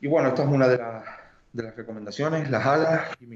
[0.00, 0.78] Y bueno, esta es una de,
[1.52, 3.26] de las recomendaciones, las alas y.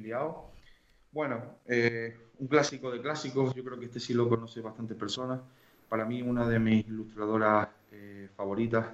[1.11, 5.41] Bueno, eh, un clásico de clásicos, yo creo que este sí lo conoce bastantes personas.
[5.89, 8.87] Para mí, una de mis ilustradoras eh, favoritas,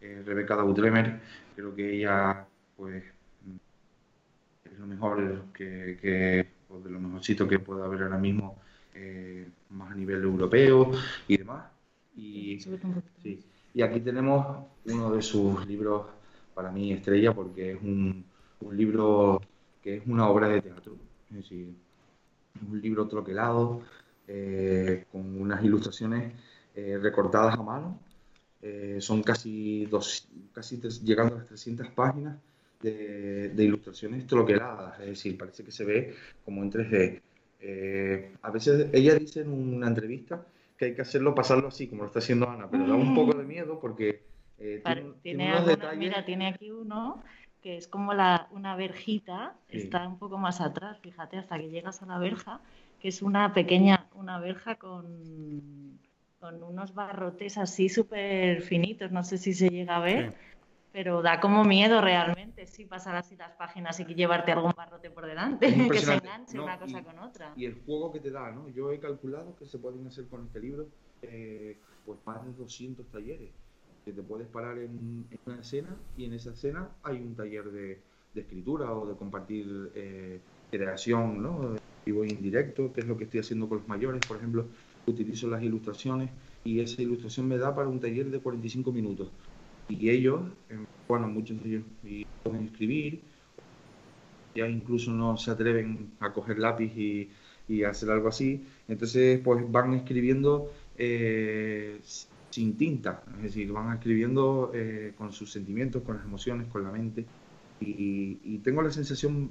[0.00, 1.20] eh, Rebeca Dautremer,
[1.56, 3.02] creo que ella, pues,
[4.64, 8.58] es lo mejor que, que o de lo mejorcito que pueda haber ahora mismo,
[8.94, 10.92] eh, más a nivel europeo
[11.26, 11.64] y demás.
[12.16, 13.40] Y, sí,
[13.74, 16.06] y aquí tenemos uno de sus libros,
[16.54, 18.24] para mí, estrella, porque es un,
[18.60, 19.40] un libro
[19.82, 20.96] que es una obra de teatro.
[21.30, 21.74] Es decir,
[22.70, 23.82] un libro troquelado,
[24.26, 26.32] eh, con unas ilustraciones
[26.74, 28.00] eh, recortadas a mano.
[28.62, 32.38] Eh, son casi, dos, casi llegando a las 300 páginas
[32.80, 37.20] de, ilustraciones troqueladas, es decir, parece que se ve como en 3D.
[38.42, 40.46] a veces ella dice en una entrevista
[40.76, 43.34] que hay que hacerlo, pasarlo así, como lo está haciendo Ana, pero da un poco
[43.34, 44.22] de miedo porque
[45.22, 45.98] tiene, unos detalles.
[45.98, 47.22] Mira, tiene aquí uno
[47.64, 52.02] que es como la, una verjita, está un poco más atrás, fíjate, hasta que llegas
[52.02, 52.60] a la verja,
[53.00, 55.98] que es una pequeña, una verja con,
[56.40, 60.34] con unos barrotes así súper finitos, no sé si se llega a ver,
[60.94, 65.26] pero da como miedo realmente, sí, pasar así las páginas y llevarte algún barrote por
[65.26, 67.52] delante, que se enganche una cosa con otra.
[67.56, 68.68] Y el juego que te da, ¿no?
[68.68, 70.86] Yo he calculado que se pueden hacer con este libro
[71.22, 73.50] eh, pues más de 200 talleres
[74.04, 78.00] que te puedes parar en, una escena y en esa escena hay un taller de,
[78.36, 80.38] escritura o de compartir eh,
[80.70, 81.74] creación, ¿no?
[82.06, 84.66] Vivo indirecto, que es lo que estoy haciendo con los mayores, por ejemplo,
[85.06, 86.30] utilizo las ilustraciones
[86.62, 89.32] y esa ilustración me da para un taller de 45 minutos.
[89.88, 91.82] Y ellos, eh, bueno, muchos de ellos
[92.42, 93.20] pueden escribir,
[94.54, 97.30] ya incluso no se atreven a coger lápiz y,
[97.68, 102.00] y hacer algo así, entonces pues van escribiendo eh,
[102.50, 106.92] sin tinta, es decir, van escribiendo eh, con sus sentimientos, con las emociones, con la
[106.92, 107.24] mente,
[107.80, 109.50] y, tengo la sensación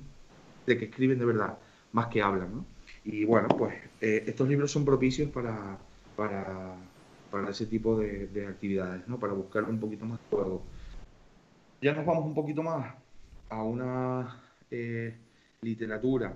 [0.65, 1.57] de que escriben de verdad,
[1.91, 2.65] más que hablan, ¿no?
[3.03, 5.77] Y bueno, pues eh, estos libros son propicios para,
[6.15, 6.75] para,
[7.29, 9.19] para ese tipo de, actividades, ¿no?
[9.19, 10.63] Para buscar un poquito más de juego.
[11.83, 12.95] Ya nos vamos un poquito más
[13.49, 14.41] a una
[14.71, 15.17] eh,
[15.61, 16.33] literatura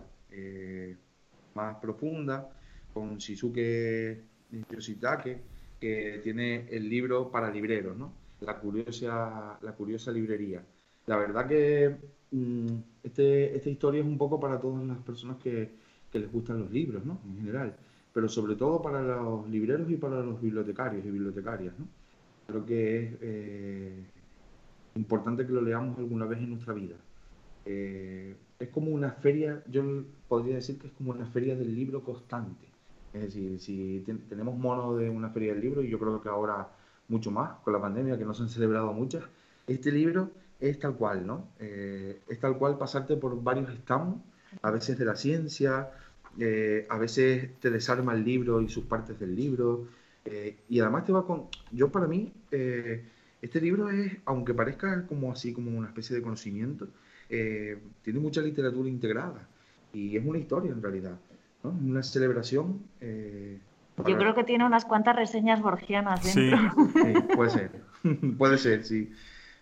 [1.54, 2.50] más profunda,
[2.94, 4.24] con Shizuke
[4.70, 5.40] Yoshitake,
[5.80, 8.12] que tiene el libro para libreros, ¿no?
[8.42, 10.62] La curiosa, la curiosa librería.
[11.06, 11.96] La verdad que
[12.32, 12.68] mm,
[13.04, 15.72] este, esta historia es un poco para todas las personas que,
[16.12, 17.22] que, les gustan los libros, ¿no?
[17.26, 17.74] En general.
[18.12, 21.88] Pero sobre todo para los libreros y para los bibliotecarios y bibliotecarias, ¿no?
[22.48, 24.04] Creo que es eh,
[24.98, 26.96] importante que lo leamos alguna vez en nuestra vida.
[27.66, 29.84] Eh, es como una feria, yo
[30.28, 32.66] podría decir que es como una feria del libro constante.
[33.14, 36.68] Es decir, si tenemos mono de una feria del libro, y yo creo que ahora
[37.08, 39.24] mucho más con la pandemia, que no se han celebrado muchas,
[39.68, 41.48] este libro es tal cual, ¿no?
[41.60, 44.20] Eh, es tal cual pasarte por varios stands,
[44.62, 45.90] a veces de la ciencia,
[46.40, 49.88] eh, a veces te desarma el libro y sus partes del libro,
[50.26, 51.46] eh, y además te va con...
[51.72, 52.34] Yo para mí,
[53.42, 56.88] este libro es, aunque parezca como así, como una especie de conocimiento,
[57.28, 59.48] tiene mucha literatura integrada,
[59.94, 61.18] y es una historia en realidad
[61.64, 62.82] una celebración.
[63.02, 63.60] Eh,
[64.06, 66.88] Yo creo que tiene unas cuantas reseñas borgianas dentro.
[66.94, 67.72] Sí, puede ser,
[68.38, 69.12] puede ser, sí.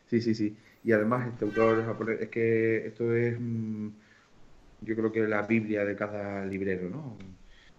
[0.08, 0.56] Sí, sí, sí.
[0.84, 1.84] Y además este autor
[2.20, 3.88] es que esto es, mm,
[4.82, 7.18] yo creo que la Biblia de cada librero, ¿no?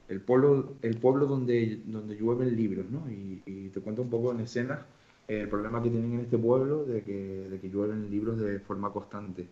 [0.08, 3.08] El pueblo, el pueblo donde, donde llueven libros, ¿no?
[3.10, 4.86] Y, te cuento un poco en escena
[5.28, 8.92] el problema que tienen en este pueblo de que, de que llueven libros de forma
[8.92, 9.48] constante.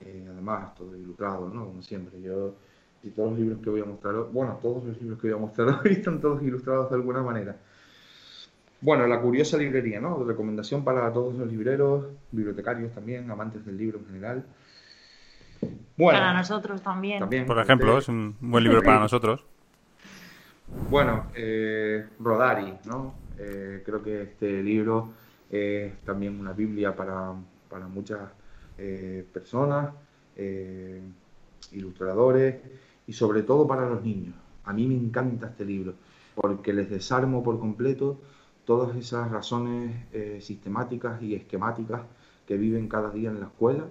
[0.00, 1.66] Eh, además, todo ilustrado, ¿no?
[1.66, 2.20] Como siempre.
[2.20, 2.54] Yo
[3.04, 5.36] y todos los libros que voy a mostrar hoy, bueno, todos los libros que voy
[5.36, 7.56] a mostrar hoy están todos ilustrados de alguna manera.
[8.80, 10.24] Bueno, la curiosa librería, ¿no?
[10.24, 14.44] Recomendación para todos los libreros, bibliotecarios también, amantes del libro en general.
[15.96, 17.26] Bueno, para nosotros también.
[17.46, 19.44] Por ejemplo, es un buen libro para nosotros.
[20.90, 23.14] Bueno, eh, Rodari, ¿no?
[23.38, 25.10] Eh, creo que este libro
[25.50, 27.34] es también una Biblia para,
[27.68, 28.20] para muchas
[28.78, 29.94] eh, personas,
[31.72, 32.56] ilustradores
[33.06, 34.34] y sobre todo para los niños.
[34.64, 35.94] A mí me encanta este libro
[36.34, 38.18] porque les desarmo por completo
[38.64, 42.02] todas esas razones eh, sistemáticas y esquemáticas
[42.46, 43.84] que viven cada día en la escuela,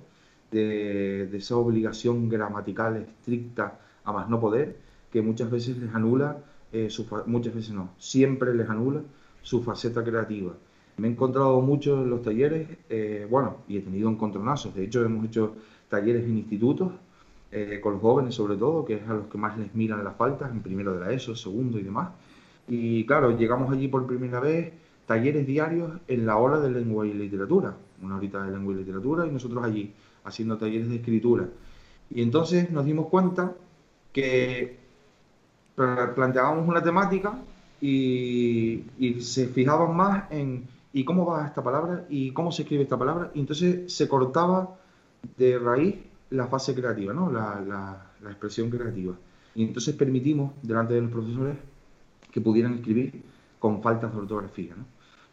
[0.52, 4.78] de, esa obligación gramatical estricta a más no poder,
[5.12, 6.38] que muchas veces les anula,
[6.72, 6.90] eh,
[7.26, 9.02] muchas veces no, siempre les anula
[9.44, 10.54] su faceta creativa.
[10.98, 14.74] Me he encontrado mucho en los talleres, eh, bueno, y he tenido encontronazos.
[14.74, 15.56] De hecho, hemos hecho
[15.90, 16.92] talleres en institutos,
[17.52, 20.16] eh, con los jóvenes sobre todo, que es a los que más les miran las
[20.16, 22.10] faltas, en primero de la ESO, segundo y demás.
[22.68, 24.74] Y claro, llegamos allí por primera vez,
[25.06, 29.28] talleres diarios en la hora de lengua y literatura, una horita de lengua y literatura,
[29.28, 31.50] y nosotros allí haciendo talleres de escritura.
[32.10, 33.54] Y entonces nos dimos cuenta
[34.12, 34.78] que
[35.76, 37.40] planteábamos una temática
[37.86, 42.06] y, se fijaban más en ¿y cómo va esta palabra?
[42.10, 43.32] ¿y cómo se escribe esta palabra?
[43.34, 44.78] Y entonces se cortaba
[45.38, 45.96] de raíz
[46.30, 47.32] la fase creativa, ¿no?
[47.32, 47.62] la,
[48.22, 49.16] la expresión creativa.
[49.56, 51.58] Y entonces permitimos, delante de los profesores,
[52.32, 53.22] que pudieran escribir
[53.60, 54.74] con faltas de ortografía.
[54.76, 54.86] ¿no?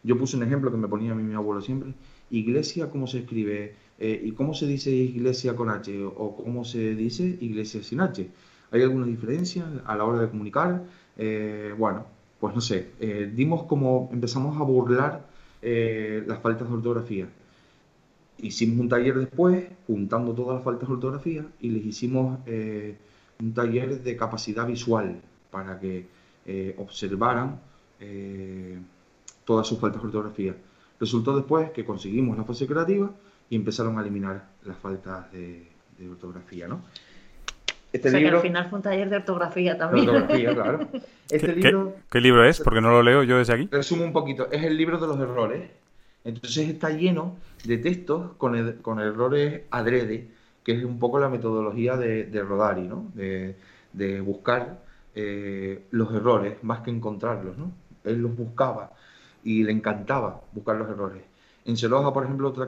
[0.03, 1.93] Yo puse un ejemplo que me ponía a mí mi abuelo siempre,
[2.29, 3.75] iglesia, ¿cómo se escribe?
[3.97, 6.05] Eh, ¿Y cómo se dice iglesia con H?
[6.05, 8.29] ¿O cómo se dice iglesia sin H?
[8.71, 10.83] ¿Hay alguna diferencia a la hora de comunicar?
[11.17, 12.05] Eh, bueno,
[12.41, 15.29] pues no sé, eh, dimos como, empezamos a burlar
[15.61, 17.29] las faltas de ortografía.
[18.39, 22.39] Hicimos un taller después, juntando todas las faltas de ortografía, y les hicimos
[23.39, 26.07] un taller de capacidad visual para que
[26.77, 27.59] observaran
[29.45, 30.55] todas sus faltas de ortografía.
[30.99, 33.11] Resultó después que conseguimos la fase creativa
[33.51, 35.67] y empezaron a eliminar las faltas de,
[36.09, 36.81] ortografía, ¿no?
[37.93, 38.41] Este o sea libro...
[38.41, 40.09] que al final fue un taller de ortografía también.
[40.09, 40.87] ortografía, claro.
[41.29, 41.95] Este ¿Qué, libro...
[42.09, 42.59] ¿Qué, libro es?
[42.59, 43.69] Porque no lo leo yo desde aquí.
[43.71, 44.51] Resumo un poquito.
[44.51, 45.69] Es el libro de los errores.
[46.23, 50.27] Entonces está lleno de textos con, con errores adrede,
[50.63, 53.11] que es un poco la metodología de, de Rodari, ¿no?
[53.15, 53.55] De,
[53.93, 54.81] de buscar
[55.15, 57.71] eh, los errores más que encontrarlos, ¿no?
[58.03, 58.91] Él los buscaba
[59.43, 61.23] y le encantaba buscar los errores.
[61.65, 62.67] En Celoja, por ejemplo, otra,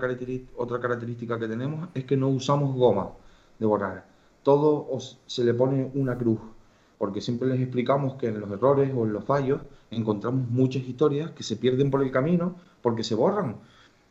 [0.56, 3.12] otra característica que tenemos es que no usamos goma
[3.60, 4.06] de borrar.
[4.44, 4.88] Todo
[5.26, 6.40] se le pone una cruz,
[6.98, 11.32] porque siempre les explicamos que en los errores o en los fallos encontramos muchas historias
[11.32, 13.58] que se pierden por el camino porque se borran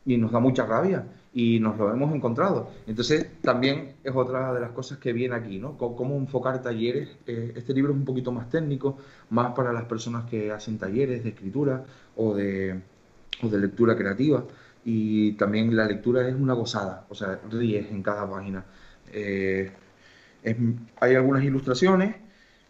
[0.05, 2.71] y nos da mucha rabia y nos lo hemos encontrado.
[2.87, 5.77] Entonces, también es otra de las cosas que viene aquí, ¿no?
[5.79, 7.09] cómo enfocar talleres.
[7.27, 8.99] Eh, este libro es un poquito más técnico,
[9.31, 11.85] más para las personas que hacen talleres de escritura
[12.17, 12.81] o de,
[13.43, 14.45] o de lectura creativa.
[14.85, 18.65] Y también la lectura es una gozada, o sea, ríes en cada página.
[19.13, 19.71] Eh,
[21.01, 22.17] hay algunas ilustraciones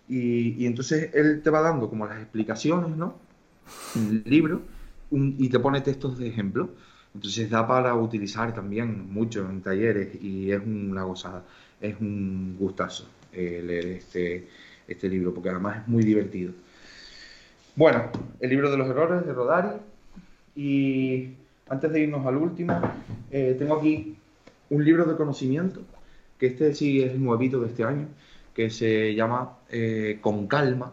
[0.08, 3.16] y, entonces él te va dando como las explicaciones, ¿no?
[3.96, 4.62] En el libro
[5.10, 6.70] y te pone textos de ejemplo.
[7.14, 11.44] Entonces da para utilizar también mucho en talleres y es una gozada,
[11.80, 14.48] es un gustazo eh, leer este,
[14.88, 16.52] este libro porque además es muy divertido.
[17.76, 19.76] Bueno, el libro de los errores de Rodari
[20.54, 21.30] y
[21.68, 22.80] antes de irnos al último,
[23.30, 24.16] eh, tengo aquí
[24.68, 25.80] un libro de conocimiento,
[26.42, 28.08] que este sí es nuevito de este año,
[28.52, 30.92] que se llama eh, Con calma,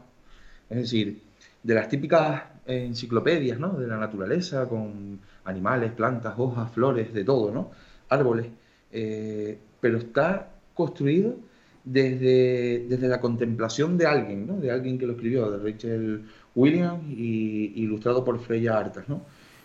[0.69, 1.23] es decir,
[1.63, 3.73] de las típicas enciclopedias ¿no?
[3.73, 7.71] de la naturaleza, con animales, plantas, hojas, flores, de todo, ¿no?
[8.09, 8.45] Árboles.
[8.91, 11.35] Eh, pero está construido
[11.83, 14.57] desde, desde la contemplación de alguien, ¿no?
[14.57, 19.23] De alguien que lo escribió, de Rachel Williams y ilustrado por Freya Artas, ¿no?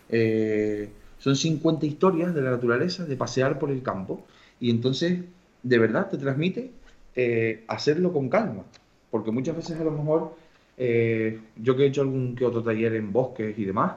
[0.09, 4.25] Eh, son 50 historias de la naturaleza, de pasear por el campo,
[4.59, 5.19] y entonces,
[5.65, 6.71] de verdad, te transmite
[7.15, 8.63] eh, hacerlo con calma,
[9.09, 10.35] porque muchas veces a lo mejor,
[10.77, 13.93] yo que he hecho algún que otro taller en bosques y demás,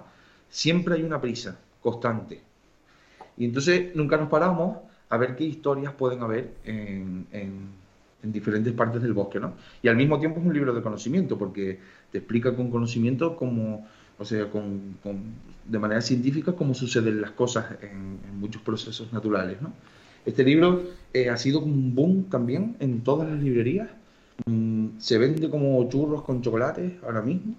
[0.49, 2.41] siempre hay una prisa, constante.
[3.37, 4.79] Y entonces nunca nos paramos
[5.11, 7.27] a ver qué historias pueden haber en,
[8.23, 9.55] diferentes partes del bosque, ¿no?
[9.83, 11.79] Y al mismo tiempo es un libro de conocimiento, porque
[12.11, 13.87] te explica con conocimiento cómo,
[14.19, 14.97] o sea, con,
[15.65, 19.73] de manera científica cómo suceden las cosas en, muchos procesos naturales, ¿no?
[20.29, 20.83] Este libro
[21.15, 23.89] eh, ha sido un boom también en todas las librerías.
[24.45, 27.55] Mm, se vende como churros con chocolate ahora mismo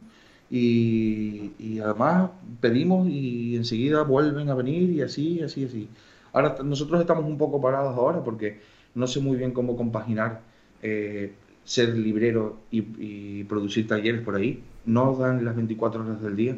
[0.52, 2.30] y, además
[2.62, 5.90] pedimos y enseguida vuelven a venir y así, así, así.
[6.32, 8.60] Ahora nosotros estamos un poco parados ahora porque
[8.94, 10.42] no sé muy bien cómo compaginar
[10.84, 14.62] eh, ser librero y, producir talleres por ahí.
[14.86, 16.56] No dan las 24 horas del día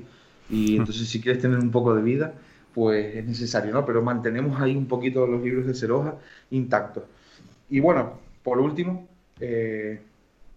[0.50, 2.34] y entonces si quieres tener un poco de vida,
[2.74, 3.86] pues es necesario, ¿no?
[3.86, 6.16] Pero mantenemos ahí un poquito los libros de Ceroja
[6.52, 7.04] intactos.
[7.70, 9.08] Y bueno, por último,
[9.40, 10.02] eh,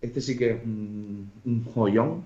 [0.00, 2.24] este sí que es un joyón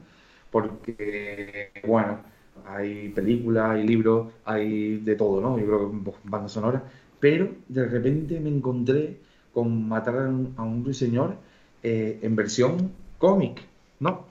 [0.50, 2.20] porque, bueno,
[2.66, 5.58] hay películas, hay libros, hay de todo, ¿no?
[5.58, 6.82] Yo creo que banda sonora,
[7.20, 9.18] pero de repente me encontré
[9.52, 10.16] con Matar
[10.56, 11.36] a un, ruiseñor
[11.82, 13.62] eh, en versión cómic,
[14.00, 14.26] ¿no?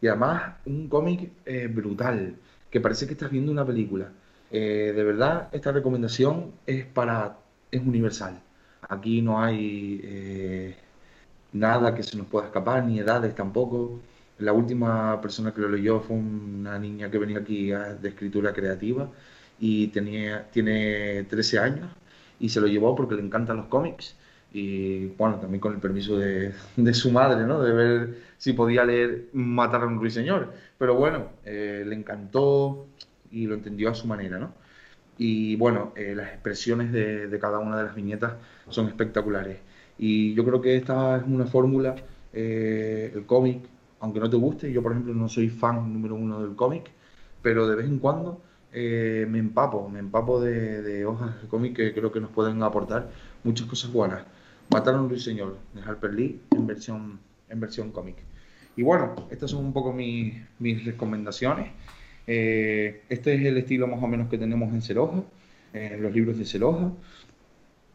[0.00, 2.36] Y además un cómic eh, brutal,
[2.70, 4.12] que parece que estás viendo una película.
[4.50, 7.38] Eh, de verdad, esta recomendación es para,
[7.70, 8.40] es universal.
[8.88, 10.74] Aquí no hay
[11.52, 14.00] nada que se nos pueda escapar, ni edades tampoco.
[14.38, 19.08] la última persona que lo leyó fue una niña que venía aquí de escritura creativa
[19.58, 21.90] y tenía, tiene 13 años
[22.40, 24.16] y se lo llevó porque le encantan los cómics
[24.52, 27.60] y bueno, también con el permiso de, de, su madre, ¿no?
[27.62, 30.52] De ver si podía leer Matar a un ruiseñor.
[30.78, 32.86] Pero bueno, eh, le encantó
[33.30, 34.54] y lo entendió a su manera, ¿no?
[35.18, 38.34] Y bueno, eh, las expresiones de, de, cada una de las viñetas
[38.68, 39.58] son espectaculares.
[39.98, 41.96] Y yo creo que esta es una fórmula,
[42.32, 43.62] eh, el cómic,
[44.00, 46.90] aunque no te guste, yo por ejemplo no soy fan número uno del cómic,
[47.42, 48.40] pero de vez en cuando
[48.72, 53.10] me empapo, me empapo de, de hojas de cómic que creo que nos pueden aportar
[53.44, 54.24] muchas cosas buenas.
[54.70, 58.16] Mataron a un ruiseñor de Harper Lee en versión, en versión cómic.
[58.76, 61.72] Y bueno, estas son un poco mis, mis recomendaciones.
[62.26, 65.22] Eh, este es el estilo más o menos que tenemos en Ceroja,
[65.72, 66.92] en los libros de Ceroja.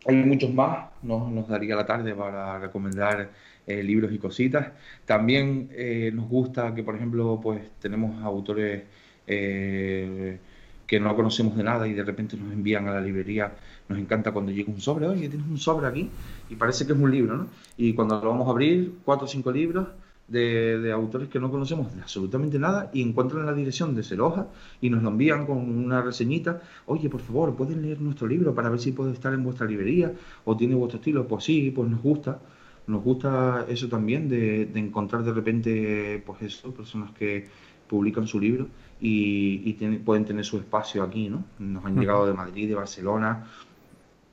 [0.08, 3.32] Hay muchos más, no nos daría la tarde para recomendar
[3.66, 4.68] eh, libros y cositas.
[5.06, 8.84] También eh, nos gusta que, por ejemplo, pues tenemos autores
[9.26, 13.52] que no conocemos de nada y de repente nos envían a la librería.
[13.90, 16.10] Nos encanta cuando llega un sobre, oye, tienes un sobre aquí
[16.50, 17.48] y parece que es un libro, ¿no?
[17.76, 19.88] Y cuando lo vamos a abrir, cuatro o cinco libros
[20.28, 24.48] de, de, autores que no conocemos de absolutamente nada y encuentran la dirección de Celoja
[24.82, 26.62] y nos lo envían con una reseñita.
[26.88, 30.14] Oye, por favor, ¿pueden leer nuestro libro para ver si puede estar en vuestra librería
[30.46, 31.28] o tiene vuestro estilo?
[31.28, 32.40] Pues sí, pues nos gusta.
[32.88, 37.48] Nos gusta eso también de, de encontrar de repente, pues eso, personas que
[37.88, 38.68] publican su libro
[39.00, 39.74] y,
[40.04, 41.44] pueden tener su espacio aquí, ¿no?
[41.60, 43.46] Nos han llegado de Madrid, de Barcelona,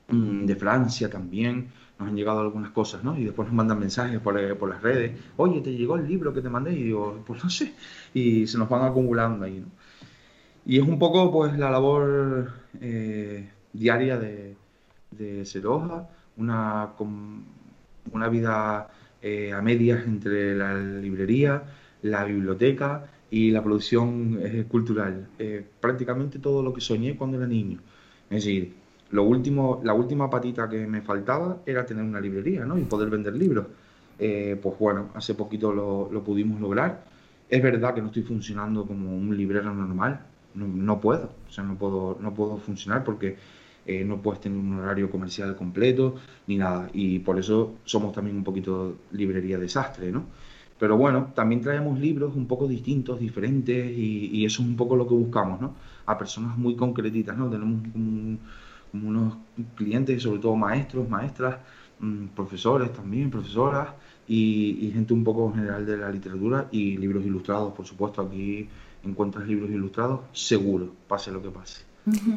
[0.09, 1.67] mm, de Francia también,
[1.99, 3.17] nos han llegado algunas cosas, ¿no?
[3.17, 6.33] Y después nos mandan mensajes por, eh, por las redes, oye, ¿te llegó el libro
[6.33, 6.73] que te mandé?
[6.73, 7.73] Y digo, pues no sé,
[8.13, 9.67] y se nos van acumulando ahí, ¿no?
[10.65, 14.55] Y es un poco, pues, la labor eh, diaria de,
[15.11, 16.89] de Seroja, una,
[18.11, 18.89] una vida
[19.21, 21.63] eh, a medias entre la librería,
[22.01, 25.29] la biblioteca y la producción eh, cultural.
[25.39, 27.79] Eh, prácticamente todo lo que soñé cuando era niño.
[28.29, 28.73] Es decir,
[29.13, 32.77] lo último, la última patita que me faltaba era tener una librería ¿no?
[32.79, 33.67] y poder vender libros.
[34.17, 37.05] Eh, pues bueno, hace poquito lo, lo, pudimos lograr.
[37.47, 40.21] Es verdad que no estoy funcionando como un librero normal,
[40.55, 43.37] no, no puedo, o sea, no puedo, no puedo funcionar porque
[44.05, 46.15] no puedes tener un horario comercial completo
[46.47, 46.89] ni nada.
[46.93, 50.23] Y por eso somos también un poquito librería desastre, ¿no?
[50.79, 55.07] Pero bueno, también traemos libros un poco distintos, diferentes, y, eso es un poco lo
[55.07, 55.75] que buscamos, ¿no?
[56.05, 57.49] A personas muy concretitas, ¿no?
[57.49, 57.83] Tenemos
[58.93, 59.37] unos
[59.75, 61.57] clientes, sobre todo maestros, maestras,
[61.99, 63.89] mm, profesores también, profesoras,
[64.27, 68.21] y, gente un poco general de la literatura y libros ilustrados, por supuesto.
[68.21, 68.69] Aquí
[69.03, 71.83] encuentras libros ilustrados, seguro, pase lo que pase.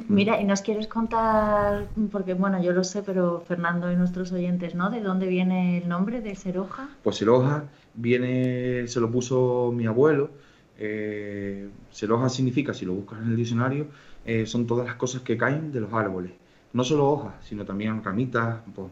[0.09, 4.75] Mira, y nos quieres contar, porque bueno, yo lo sé, pero Fernando y nuestros oyentes,
[4.75, 4.91] ¿no?
[4.91, 6.89] ¿De dónde viene el nombre de Seroja?
[7.03, 10.31] Pues Seroja viene, se lo puso mi abuelo.
[10.79, 11.69] Eh,
[12.11, 13.87] hoja significa, si lo buscas en el diccionario,
[14.25, 16.33] eh, son todas las cosas que caen de los árboles.
[16.73, 18.89] No solo hojas, sino también ramitas, pues,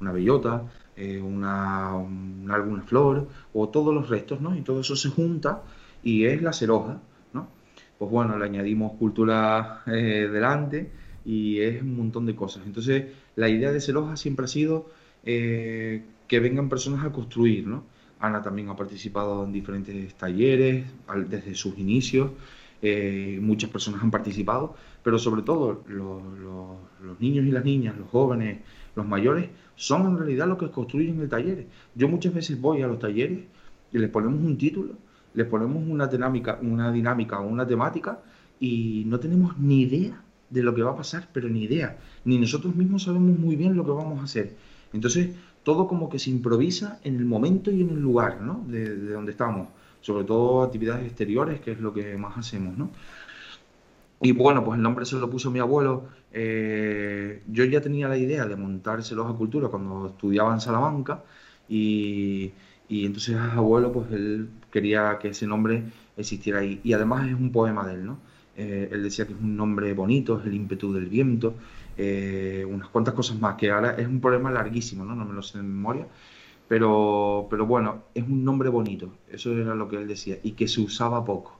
[0.00, 0.64] una bellota,
[0.96, 4.56] eh, una, alguna flor, o todos los restos, ¿no?
[4.56, 5.62] Y todo eso se junta
[6.02, 7.00] y es la ceroja,
[7.32, 7.48] ¿no?
[7.98, 10.92] Pues bueno, le añadimos cultura eh, delante
[11.24, 12.62] y es un montón de cosas.
[12.66, 13.06] Entonces,
[13.36, 14.86] la idea de ceroja siempre ha sido
[15.24, 17.84] que vengan personas a construir, ¿no?
[18.20, 20.86] Ana también ha participado en diferentes talleres
[21.28, 22.30] desde sus inicios.
[22.80, 28.60] Eh, muchas personas han participado, pero sobre todo los, niños y las niñas, los jóvenes,
[28.94, 31.66] los mayores, son en realidad los que construyen el taller.
[31.94, 33.40] Yo muchas veces voy a los talleres
[33.92, 34.94] y les ponemos un título,
[35.34, 38.20] les ponemos una dinámica, una dinámica o una temática
[38.60, 41.98] y no tenemos ni idea de lo que va a pasar, pero ni idea.
[42.24, 44.56] Ni nosotros mismos sabemos muy bien lo que vamos a hacer.
[44.92, 45.30] Entonces,
[45.62, 48.64] todo como que se improvisa en el momento y en el lugar, ¿no?
[48.68, 49.68] De, donde estamos.
[50.00, 52.90] Sobre todo actividades exteriores, que es lo que más hacemos, ¿no?
[54.20, 56.08] Y bueno, pues el nombre se lo puso mi abuelo.
[56.32, 61.22] Eh, yo ya tenía la idea de montárselos a cultura cuando estudiaba en Salamanca
[61.68, 62.52] y,
[62.88, 65.84] y entonces abuelo, pues él quería que ese nombre
[66.16, 66.80] existiera ahí.
[66.82, 68.18] Y además es un poema de él, ¿no?
[68.56, 71.54] Eh, él decía que es un nombre bonito, es el ímpetu del viento,
[71.96, 75.14] eh, unas cuantas cosas más, que ahora es un problema larguísimo, ¿no?
[75.14, 76.08] No me lo sé de memoria,
[76.68, 80.68] pero, pero bueno, es un nombre bonito, eso era lo que él decía, y que
[80.68, 81.58] se usaba poco.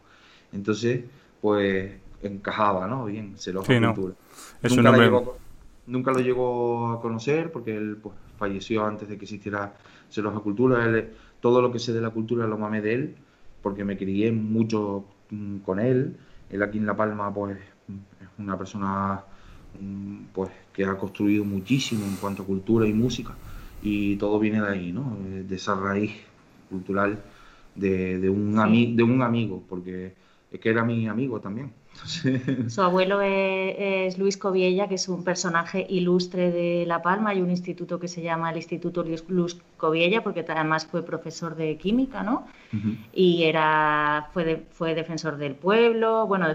[0.52, 1.04] Entonces,
[1.40, 1.92] pues
[2.22, 3.06] encajaba, ¿no?
[3.06, 5.38] Bien, se lo sí, nunca, lo llegó,
[5.86, 9.74] nunca lo llegó a conocer porque él pues, falleció antes de que existiera
[10.10, 10.84] Celoja Cultura.
[10.84, 13.16] Él, todo lo que sé de la cultura lo mamé de él
[13.62, 16.16] porque me crié mucho mm, con él.
[16.50, 19.22] Él aquí en La Palma pues es una persona
[19.80, 23.34] Mm, pues que ha construido muchísimo en cuanto a cultura y música
[23.82, 25.16] y todo viene de ahí, ¿no?
[25.22, 26.12] de esa raíz
[26.68, 27.22] cultural
[27.74, 30.14] de, un, de un amigo, porque
[30.50, 31.72] es que era mi amigo también.
[32.68, 37.30] Su abuelo es, Luis Coviella, que es un personaje ilustre de La Palma.
[37.30, 41.76] Hay un instituto que se llama el Instituto Luis Coviella, porque además fue profesor de
[41.76, 42.46] química, ¿no?
[43.12, 46.46] Y era, fue, fue defensor del pueblo, bueno,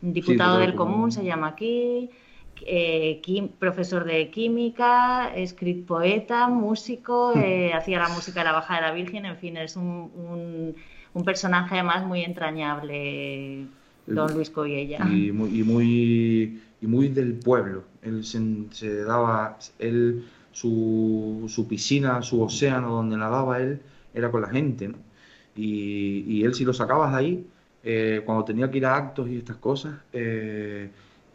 [0.00, 2.10] diputado del común, se llama aquí.
[2.66, 3.20] Eh,
[3.58, 8.92] profesor de química, escrit poeta, músico, eh, hacía la música de la Baja de la
[8.92, 10.74] Virgen, en fin, es un,
[11.14, 13.66] un personaje además muy entrañable
[14.06, 15.06] Don Luis Coyella.
[15.10, 17.84] Y muy, y muy, y muy del pueblo.
[18.02, 23.80] Él se, daba, él, su, su, piscina, su océano donde nadaba él,
[24.14, 24.92] era con la gente.
[25.56, 27.46] Y, y, él si lo sacabas de ahí,
[27.84, 30.90] eh, cuando tenía que ir a actos y estas cosas, eh,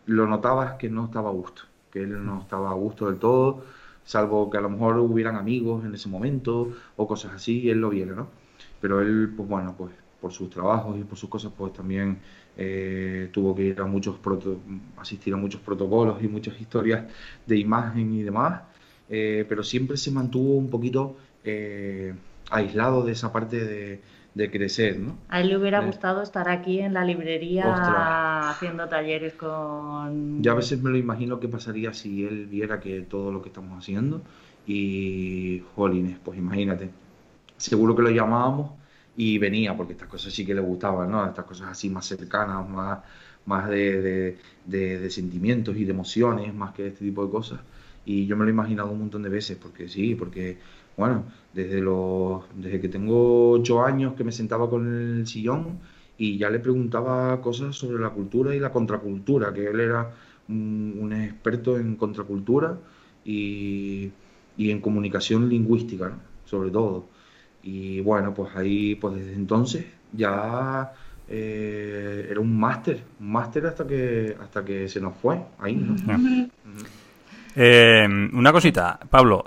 [0.05, 3.63] lo notabas que no estaba a gusto, que él no estaba a gusto del todo,
[4.03, 7.79] salvo que a lo mejor hubieran amigos en ese momento o cosas así, y él
[7.79, 8.27] lo viera, ¿no?
[8.81, 12.19] Pero él, pues bueno, pues por sus trabajos y por sus cosas, pues también
[12.57, 14.17] eh, tuvo que ir a muchos
[14.97, 17.05] asistir a muchos protocolos y muchas historias
[17.45, 18.61] de imagen y demás,
[19.09, 22.13] eh, pero siempre se mantuvo un poquito eh,
[22.51, 24.01] aislado de esa parte de,
[24.35, 25.17] crecer, ¿no?
[25.29, 30.41] A él le hubiera gustado estar aquí en la librería haciendo talleres con...
[30.41, 33.49] Ya a veces me lo imagino qué pasaría si él viera que todo lo que
[33.49, 34.21] estamos haciendo
[34.65, 36.89] y, jolines, pues imagínate,
[37.57, 38.71] seguro que lo llamábamos
[39.15, 41.25] y venía, porque estas cosas sí que le gustaban, ¿no?
[41.25, 42.99] Estas cosas así más cercanas, más,
[43.45, 47.59] más de, de, sentimientos y de emociones, más que este tipo de cosas.
[48.05, 50.57] Y yo me lo he imaginado un montón de veces, porque sí, porque,
[50.97, 55.79] bueno, desde, los, desde que tengo ocho años que me sentaba con el sillón
[56.17, 60.11] y ya le preguntaba cosas sobre la cultura y la contracultura, que él era
[60.49, 62.77] un, experto en contracultura
[63.25, 64.11] y,
[64.57, 66.13] y en comunicación lingüística,
[66.45, 67.05] sobre todo.
[67.63, 70.93] Y bueno, pues ahí, pues desde entonces ya
[71.27, 75.81] eh, era un máster, un máster hasta que hasta que se nos fue ahí.
[77.55, 79.45] Eh, una cosita, Pablo,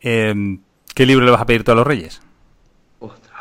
[0.00, 0.58] eh,
[0.96, 2.22] ¿qué libro le vas a pedir tú a los Reyes?
[2.98, 3.40] Ostras.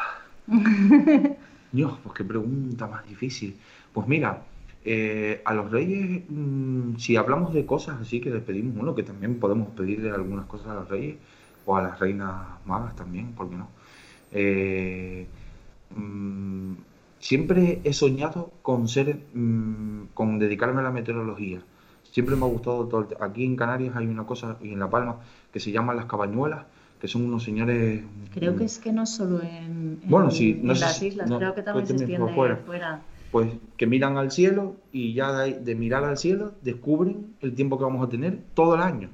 [1.71, 3.55] Dios, pues qué pregunta más difícil.
[3.93, 4.43] Pues mira,
[5.45, 9.39] a los Reyes, mm, si hablamos de cosas así que les pedimos uno, que también
[9.39, 11.15] podemos pedirle algunas cosas a los Reyes
[11.65, 12.35] o a las reinas
[12.65, 13.69] magas también, ¿por qué no?
[14.31, 15.25] Eh,
[15.95, 16.73] mm,
[17.19, 21.61] siempre he soñado con ser, mm, con dedicarme a la meteorología.
[22.03, 23.07] Siempre me ha gustado todo.
[23.21, 25.17] Aquí en Canarias hay una cosa, y en La Palma,
[25.51, 26.65] que se llama las cabañuelas,
[27.05, 28.01] que son unos señores.
[28.33, 31.85] Creo que es que no solo en, bueno, sí, en las islas, creo que también
[31.85, 32.59] se extiende fuera.
[33.31, 37.77] Pues que miran al cielo y ya de, de mirar al cielo descubren el tiempo
[37.77, 39.09] que vamos a tener todo el año.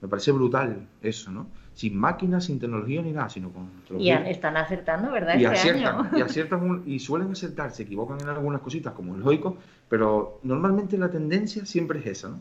[0.00, 1.46] Me parece brutal eso, ¿no?
[1.74, 3.68] sin máquinas, sin tecnología ni nada, sino con
[4.00, 5.38] Y están acertando, ¿verdad?
[5.38, 9.20] Y este aciertan, Y, aciertan y suelen acertar, se equivocan en algunas cositas, como es
[9.20, 9.58] lógico,
[9.90, 12.40] pero normalmente la tendencia siempre es esa, ¿no?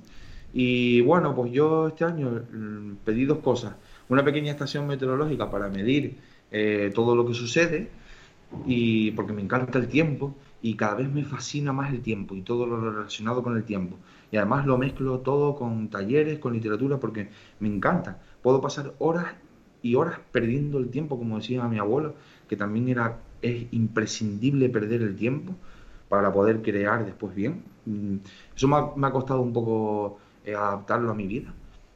[0.58, 3.74] Y bueno, pues yo este año mm, pedí dos cosas.
[4.10, 6.18] Una pequeña estación meteorológica para medir
[6.52, 7.90] eh, todo lo que sucede,
[8.66, 12.42] y porque me encanta el tiempo, y cada vez me fascina más el tiempo y
[12.42, 13.98] todo lo relacionado con el tiempo.
[14.32, 17.30] Y además lo mezclo todo con talleres, con literatura, porque
[17.60, 19.26] me encanta puedo pasar horas
[19.82, 22.14] y horas perdiendo el tiempo, como decía mi abuelo,
[22.48, 25.56] que también era, es imprescindible perder el tiempo
[26.10, 27.64] para poder crear después bien.
[27.86, 28.18] Mm,
[28.56, 31.56] eso me ha, costado un poco eh, adaptarlo a mi vida,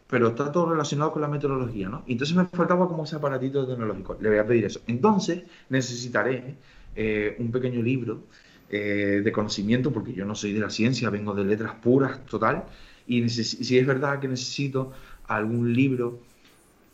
[0.09, 2.03] pero está todo relacionado con la meteorología, ¿no?
[2.07, 4.17] Entonces me faltaba como ese aparatito tecnológico.
[4.19, 4.81] Le voy a pedir eso.
[4.87, 6.55] Entonces necesitaré
[6.95, 8.23] eh, un pequeño libro
[8.69, 12.65] eh, de conocimiento, porque yo no soy de la ciencia, vengo de letras puras, total,
[13.07, 14.91] y si es verdad que necesito
[15.27, 16.19] algún libro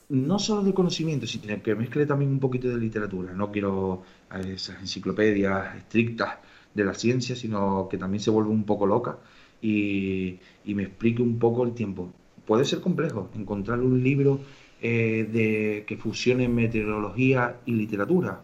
[0.09, 3.33] no solo de conocimiento, sino que mezcle también un poquito de literatura.
[3.33, 4.03] No quiero
[4.45, 6.37] esas enciclopedias estrictas
[6.73, 9.17] de la ciencia, sino que también se vuelve un poco loca
[9.61, 12.13] y, me explique un poco el tiempo.
[12.45, 14.39] Puede ser complejo encontrar un libro
[14.81, 18.41] eh, de, que fusione meteorología y literatura.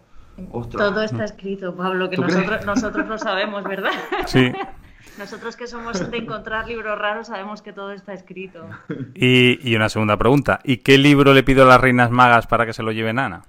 [0.72, 3.92] Todo está escrito, Pablo, que nosotros, nosotros lo sabemos, ¿verdad?
[4.26, 4.52] Sí.
[5.18, 8.68] Nosotros que somos de encontrar libros raros sabemos que todo está escrito.
[9.14, 10.60] Y, una segunda pregunta.
[10.64, 13.44] ¿Y qué libro le pido a las reinas magas para que se lo lleven Ana?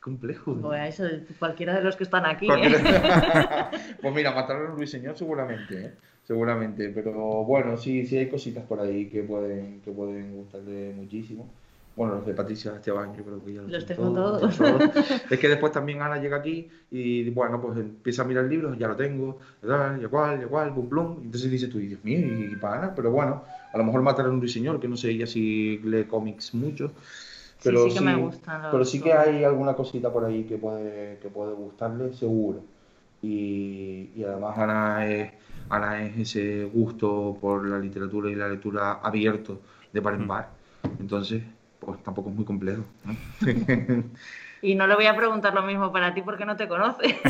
[0.05, 0.55] complejo.
[0.61, 2.47] Pues eso, cualquiera de los que están aquí.
[2.47, 2.77] ¿eh?
[4.01, 5.91] pues mira, mataron a Señor seguramente, ¿eh?
[6.23, 6.89] seguramente.
[6.89, 11.49] Pero bueno, sí, sí hay cositas por ahí que pueden, que pueden gustarle muchísimo.
[11.95, 14.59] Bueno, los de Patricia Esteban, yo creo que ya los, tengo todos.
[15.31, 18.87] es que después también Ana llega aquí y, bueno, pues empieza a mirar libros, ya
[18.87, 21.17] lo tengo, ya cual, ya cual, bum, blum.
[21.23, 23.43] Entonces dice tú, Dios mío, y, para Ana, pero bueno,
[23.73, 26.91] a lo mejor matar a un ruiseñor, que no sé ella si lee cómics mucho.
[27.63, 28.61] Pero sí, sí que me gustan.
[28.61, 32.61] los- pero sí que hay alguna cosita por ahí que puede, que puede gustarle, seguro.
[33.21, 35.31] Y, y además Ana es,
[35.69, 40.49] Ana es ese gusto por la literatura y la lectura abierto de par en par.
[40.99, 41.41] Entonces,
[41.79, 42.83] pues tampoco es muy complejo.
[43.05, 43.15] ¿no?
[44.61, 47.19] Y no le voy a preguntar lo mismo para ti porque no te conoce.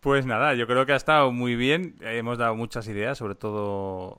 [0.00, 1.96] Pues nada, yo creo que ha estado muy bien.
[2.00, 4.18] Hemos dado muchas ideas, sobre todo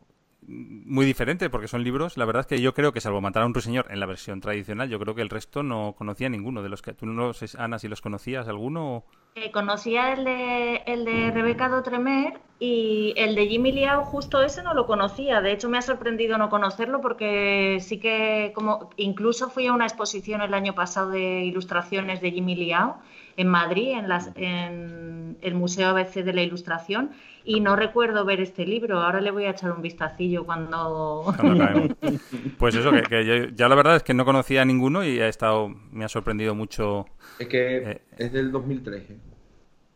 [0.52, 2.18] muy diferentes, porque son libros.
[2.18, 4.41] La verdad es que yo creo que, salvo matar a un ruiseñor en la versión
[4.41, 6.93] tradicional, yo creo que el resto no conocía ninguno de los que.
[6.93, 9.06] ¿Tú no sé, Ana, si los conocías alguno?
[9.36, 14.62] Eh, conocía el de, el de Rebeca Dotremer y el de Jimmy Liao, justo ese
[14.62, 15.41] no lo conocía.
[15.41, 19.86] De hecho, me ha sorprendido no conocerlo porque sí que, como incluso fui a una
[19.86, 22.97] exposición el año pasado de ilustraciones de Jimmy Liao
[23.38, 27.11] en Madrid, en, las, en el Museo ABC de la Ilustración,
[27.43, 29.01] y no recuerdo ver este libro.
[29.01, 31.34] Ahora le voy a echar un vistacillo cuando.
[31.39, 31.95] Cuando.
[32.57, 35.19] Pues eso, que, que yo, ya la verdad es que no conocía a ninguno y
[35.19, 37.05] ha estado, me ha sorprendido mucho.
[37.39, 38.01] Es que Eh.
[38.17, 39.09] es del 2003.
[39.09, 39.17] ¿eh?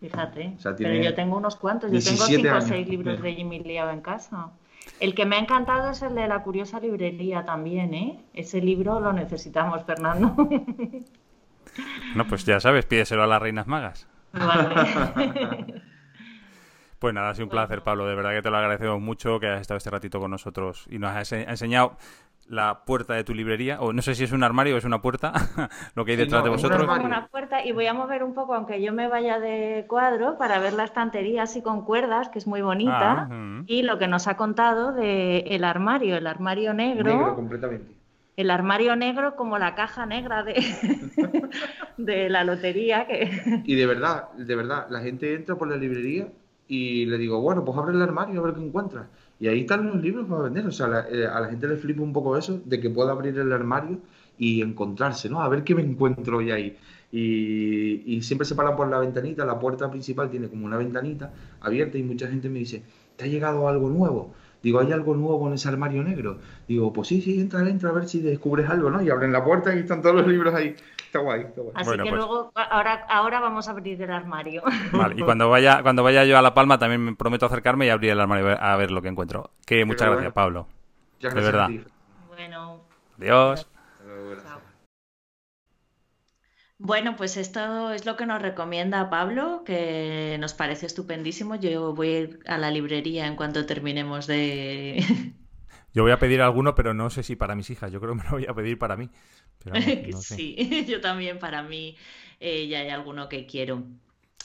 [0.01, 3.21] Fíjate, O sea, pero yo tengo unos cuantos, yo tengo 17 cinco o seis libros
[3.21, 4.51] de Jimmy Liao en casa.
[4.99, 8.23] El que me ha encantado es el de La Curiosa Librería también, ¿eh?
[8.33, 10.35] Ese libro lo necesitamos, Fernando.
[12.15, 14.07] No, pues ya sabes, pídeselo a las reinas magas.
[14.33, 15.81] Vale.
[16.99, 18.07] Pues nada, ha sido un placer, Pablo.
[18.07, 20.97] De verdad que te lo agradecemos mucho que hayas estado este ratito con nosotros y
[20.97, 21.97] nos has ense- enseñado
[22.47, 25.01] la puerta de tu librería, o no sé si es un armario o es una
[25.01, 25.33] puerta,
[25.95, 26.85] lo que hay Sí, detrás no, de es vosotros.
[26.87, 30.37] Pongo una puerta y voy a mover un poco, aunque yo me vaya de cuadro,
[30.37, 33.27] para ver la estantería así con cuerdas, que es muy bonita.
[33.31, 33.61] Ah.
[33.65, 37.11] Y lo que nos ha contado de el armario, el armario negro.
[37.17, 37.91] Negro completamente.
[38.37, 40.53] El armario negro como la caja negra de,
[41.97, 43.05] de la lotería.
[43.07, 43.63] Que...
[43.65, 46.27] Y de verdad, de verdad, la gente entra por la librería
[46.67, 49.07] y le digo, bueno, pues abre el armario a ver qué encuentras.
[49.39, 50.65] Y ahí están los libros para vender.
[50.65, 53.37] O sea, eh, a la gente le flipa un poco eso, de que pueda abrir
[53.37, 53.99] el armario
[54.37, 55.41] y encontrarse, ¿no?
[55.41, 56.77] A ver qué me encuentro hoy ahí.
[57.11, 61.31] Y, y siempre se paran por la ventanita, la puerta principal tiene como una ventanita
[61.61, 62.83] abierta y mucha gente me dice,
[63.15, 64.33] ¿te ha llegado algo nuevo?
[64.65, 66.39] Digo, ¿hay algo nuevo en ese armario negro?
[66.67, 68.99] Digo, pues sí, sí, entra, entra a ver si descubres algo, ¿no?
[68.99, 70.75] Y abren la puerta y están todos los libros ahí.
[71.15, 71.73] Está guay, está guay.
[71.75, 74.63] Así Bueno, que pues- luego, ahora, ahora vamos a abrir el armario.
[74.91, 77.89] Vale, y cuando vaya, cuando vaya yo a La Palma también me prometo acercarme y
[77.89, 79.51] abrir el armario a ver- lo que encuentro.
[79.65, 80.15] Que muchas bueno.
[80.17, 80.67] gracias, Pablo.
[81.15, 81.83] Muchas de gracias a verdad.
[81.85, 81.91] ti.
[82.27, 82.81] Bueno,
[83.17, 83.67] Adiós.
[84.43, 84.61] Chao.
[86.77, 91.55] Bueno, pues esto es lo que nos recomienda Pablo, que nos parece estupendísimo.
[91.55, 95.01] Yo voy a ir a la librería en cuanto terminemos de...
[95.95, 97.89] Yo voy a pedir alguno, pero no sé si para mis hijas.
[97.89, 99.09] Yo creo que me lo voy a pedir para mí.
[99.63, 100.35] Pero vamos, no sé.
[100.35, 101.95] Sí, yo también para mí
[102.41, 103.83] eh, ya hay alguno que quiero.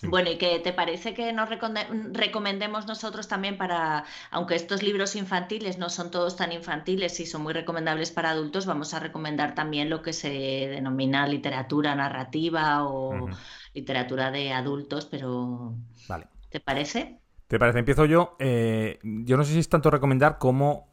[0.01, 0.07] Sí.
[0.07, 5.77] Bueno, ¿y qué te parece que nos recomendemos nosotros también para, aunque estos libros infantiles
[5.77, 9.91] no son todos tan infantiles y son muy recomendables para adultos, vamos a recomendar también
[9.91, 13.29] lo que se denomina literatura narrativa o
[13.75, 15.75] literatura de adultos, pero
[16.09, 16.29] Vale.
[16.49, 17.19] ¿te parece?
[17.47, 17.81] ¿Te parece?
[17.81, 18.37] Empiezo yo.
[18.39, 20.90] Eh, yo no sé si es tanto recomendar como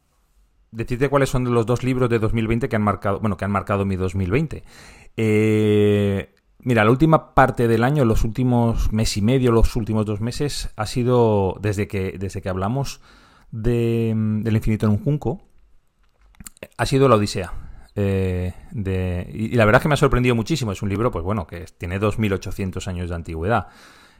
[0.70, 3.84] decirte cuáles son los dos libros de 2020 que han marcado, bueno, que han marcado
[3.84, 4.62] mi 2020.
[5.16, 10.20] Eh, mira, la última parte del año, los últimos mes y medio, los últimos dos
[10.20, 13.00] meses, ha sido desde que, desde que hablamos
[13.50, 15.42] de, del infinito en un junco,
[16.76, 17.52] ha sido la Odisea.
[18.00, 18.54] Eh,
[19.34, 20.72] y, la verdad es que me ha sorprendido muchísimo.
[20.72, 23.68] Es un libro, pues bueno, que tiene 2.800 años de antigüedad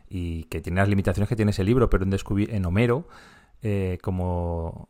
[0.09, 2.17] y que tiene las limitaciones que tiene ese libro, pero en,
[2.51, 3.07] en Homero,
[3.63, 4.89] eh, como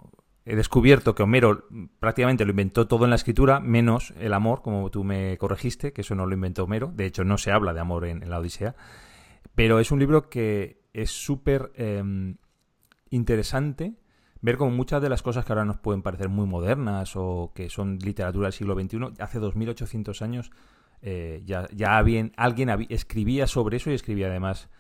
[0.51, 1.68] he descubierto que Homero
[2.01, 6.01] prácticamente lo inventó todo en la escritura, menos el amor, como tú me corregiste, que
[6.01, 6.90] eso no lo inventó Homero.
[6.94, 8.74] De hecho, no se habla de amor en, la Odisea.
[9.55, 12.03] Pero es un libro que es súper eh,
[13.11, 13.96] interesante
[14.40, 17.68] ver como muchas de las cosas que ahora nos pueden parecer muy modernas o que
[17.68, 20.51] son literatura del siglo XXI, hace 2800 años
[21.03, 22.32] eh, ya, ya alguien
[22.88, 24.70] escribía sobre eso y escribía además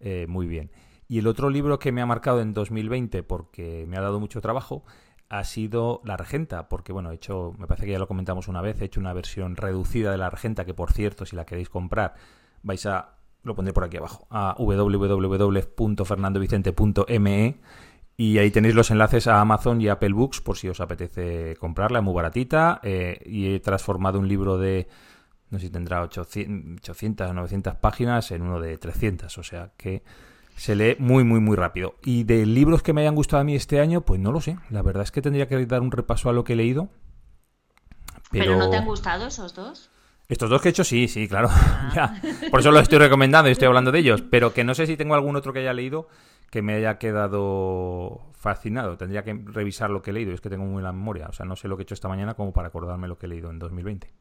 [0.00, 0.70] eh, muy bien.
[1.06, 4.40] Y el otro libro que me ha marcado en 2020 porque me ha dado mucho
[4.40, 4.84] trabajo
[5.28, 8.62] ha sido La Regenta, porque bueno, he hecho, me parece que ya lo comentamos una
[8.62, 11.68] vez, he hecho una versión reducida de La Regenta, que por cierto, si la queréis
[11.68, 12.14] comprar,
[12.62, 17.56] vais a, lo pondré por aquí abajo, a www.fernandovicente.me
[18.16, 22.00] y ahí tenéis los enlaces a Amazon y Apple Books por si os apetece comprarla,
[22.00, 24.88] es muy baratita eh, y he transformado un libro de,
[25.50, 29.72] no sé si tendrá 800, 800 o 900 páginas en uno de 300, o sea
[29.76, 30.02] que
[30.58, 31.94] se lee muy, muy, muy rápido.
[32.04, 34.58] Y de libros que me hayan gustado a mí este año, pues no lo sé.
[34.70, 36.88] La verdad es que tendría que dar un repaso a lo que he leído.
[38.32, 39.90] ¿Pero, Pero, no te han gustado esos dos?
[40.28, 41.48] Estos dos que he hecho, sí, sí, claro.
[41.94, 42.20] ya.
[42.50, 44.22] Por eso los estoy recomendando y estoy hablando de ellos.
[44.22, 46.08] Pero que no sé si tengo algún otro que haya leído
[46.50, 48.96] que me haya quedado fascinado.
[48.96, 50.32] Tendría que revisar lo que he leído.
[50.32, 51.28] Es que tengo muy la memoria.
[51.28, 53.26] O sea, no sé lo que he hecho esta mañana como para acordarme lo que
[53.26, 54.12] he leído en 2020.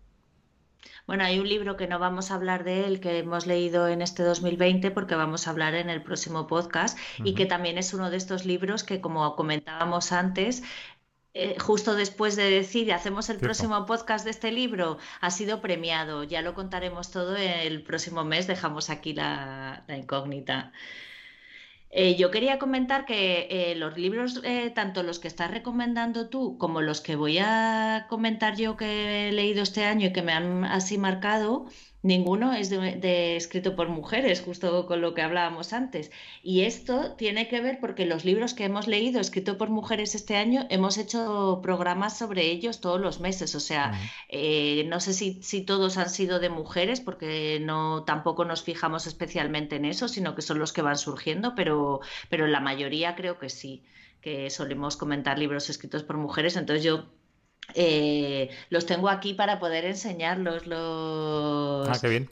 [1.07, 4.01] Bueno, hay un libro que no vamos a hablar de él, que hemos leído en
[4.01, 8.09] este 2020, porque vamos a hablar en el próximo podcast, y que también es uno
[8.09, 10.63] de estos libros que, como comentábamos antes,
[11.33, 16.25] eh, justo después de decir, hacemos el próximo podcast de este libro, ha sido premiado.
[16.25, 20.73] Ya lo contaremos todo el próximo mes, dejamos aquí la incógnita.
[21.99, 26.59] Eh, yo quería comentar que eh, los libros, eh, tanto los que estás recomendando tú
[26.59, 30.31] como los que voy a comentar yo que he leído este año y que me
[30.31, 31.65] han así marcado,
[32.07, 36.09] Ninguno es de, escrito por mujeres, justo con lo que hablábamos antes.
[36.41, 40.37] Y esto tiene que ver porque los libros que hemos leído escrito por mujeres este
[40.37, 43.55] año hemos hecho programas sobre ellos todos los meses.
[43.55, 43.91] O sea,
[44.29, 49.05] eh, no sé si, si, todos han sido de mujeres porque no tampoco nos fijamos
[49.05, 51.99] especialmente en eso, sino que son los que van surgiendo, pero,
[52.29, 53.83] pero la mayoría creo que sí
[54.21, 56.55] que solemos comentar libros escritos por mujeres.
[56.55, 57.05] Entonces yo
[57.75, 62.29] eh, los tengo aquí para poder enseñarlos los, ah, bien.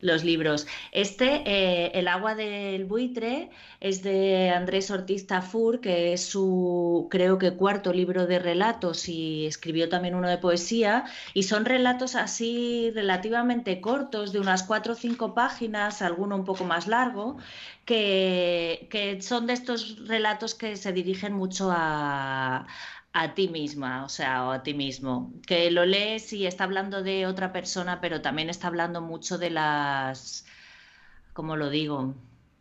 [0.00, 0.66] los libros.
[0.92, 3.50] Este, eh, El agua del buitre,
[3.80, 9.46] es de Andrés Ortiz Tafur, que es su, creo que, cuarto libro de relatos y
[9.46, 11.04] escribió también uno de poesía.
[11.34, 16.64] Y son relatos así relativamente cortos, de unas cuatro o cinco páginas, alguno un poco
[16.64, 17.36] más largo,
[17.84, 22.66] que, que son de estos relatos que se dirigen mucho a
[23.18, 25.32] a ti misma, o sea, o a ti mismo.
[25.46, 29.50] Que lo lees y está hablando de otra persona, pero también está hablando mucho de
[29.50, 30.44] las,
[31.32, 32.14] ¿cómo lo digo?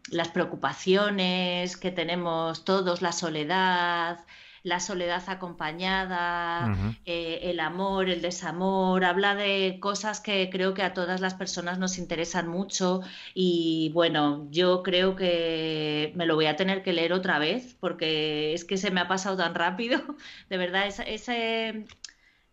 [0.09, 4.19] Las preocupaciones que tenemos todos, la soledad,
[4.65, 10.93] la soledad acompañada, eh, el amor, el desamor, habla de cosas que creo que a
[10.95, 13.01] todas las personas nos interesan mucho
[13.35, 18.55] y bueno, yo creo que me lo voy a tener que leer otra vez porque
[18.55, 20.01] es que se me ha pasado tan rápido,
[20.49, 21.85] de verdad, ese,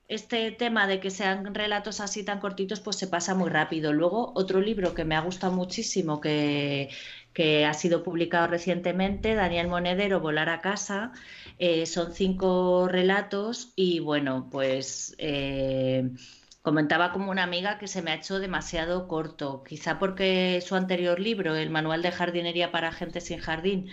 [0.06, 3.94] este tema de que sean relatos así tan cortitos, pues se pasa muy rápido.
[3.94, 6.90] Luego, otro libro que me ha gustado muchísimo, que,
[7.32, 11.12] que ha sido publicado recientemente, Daniel Monedero, Volar a casa,
[11.58, 16.10] eh, son cinco relatos y bueno, pues eh,
[16.62, 21.18] comentaba como una amiga que se me ha hecho demasiado corto, quizá porque su anterior
[21.20, 23.88] libro, el Manual de Jardinería para Gente sin Jardín,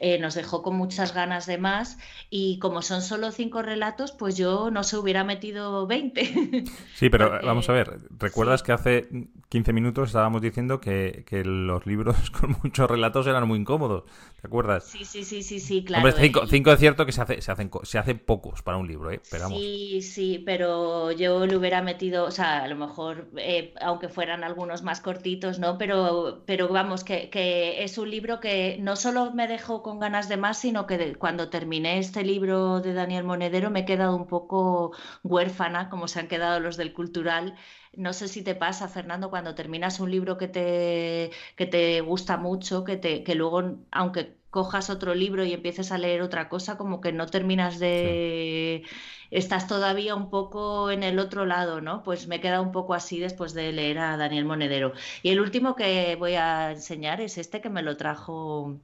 [0.00, 1.98] eh, nos dejó con muchas ganas de más
[2.30, 6.64] y como son solo cinco relatos, pues yo no se hubiera metido 20.
[6.94, 9.08] Sí, pero vamos a ver, ¿recuerdas que hace
[9.48, 14.04] 15 minutos estábamos diciendo que, que, los libros con muchos relatos eran muy incómodos?
[14.40, 14.84] ¿Te acuerdas?
[14.84, 16.06] Sí, sí, sí, sí, sí claro.
[16.06, 18.88] Hombre, cinco, cinco, es cierto que se, hace, se, hacen, se hacen pocos para un
[18.88, 19.20] libro, ¿eh?
[19.30, 24.08] Pero Sí, sí, pero yo le hubiera metido, o sea, a lo mejor, eh, aunque
[24.08, 25.78] fueran algunos más cortitos, ¿no?
[25.78, 30.28] Pero, pero vamos, que, que es un libro que no solo me dejó con ganas
[30.28, 34.26] de más, sino que cuando terminé este libro de Daniel Monedero me he quedado un
[34.26, 37.54] poco huérfana, como se han quedado los del cultural.
[37.92, 42.36] No sé si te pasa, Fernando, cuando terminas un libro que te, que te gusta
[42.36, 46.76] mucho, que, te, que luego, aunque cojas otro libro y empieces a leer otra cosa,
[46.76, 48.84] como que no terminas de...
[49.30, 52.02] Estás todavía un poco en el otro lado, ¿no?
[52.04, 54.92] Pues me he quedado un poco así después de leer a Daniel Monedero.
[55.22, 58.80] Y el último que voy a enseñar es este que me lo trajo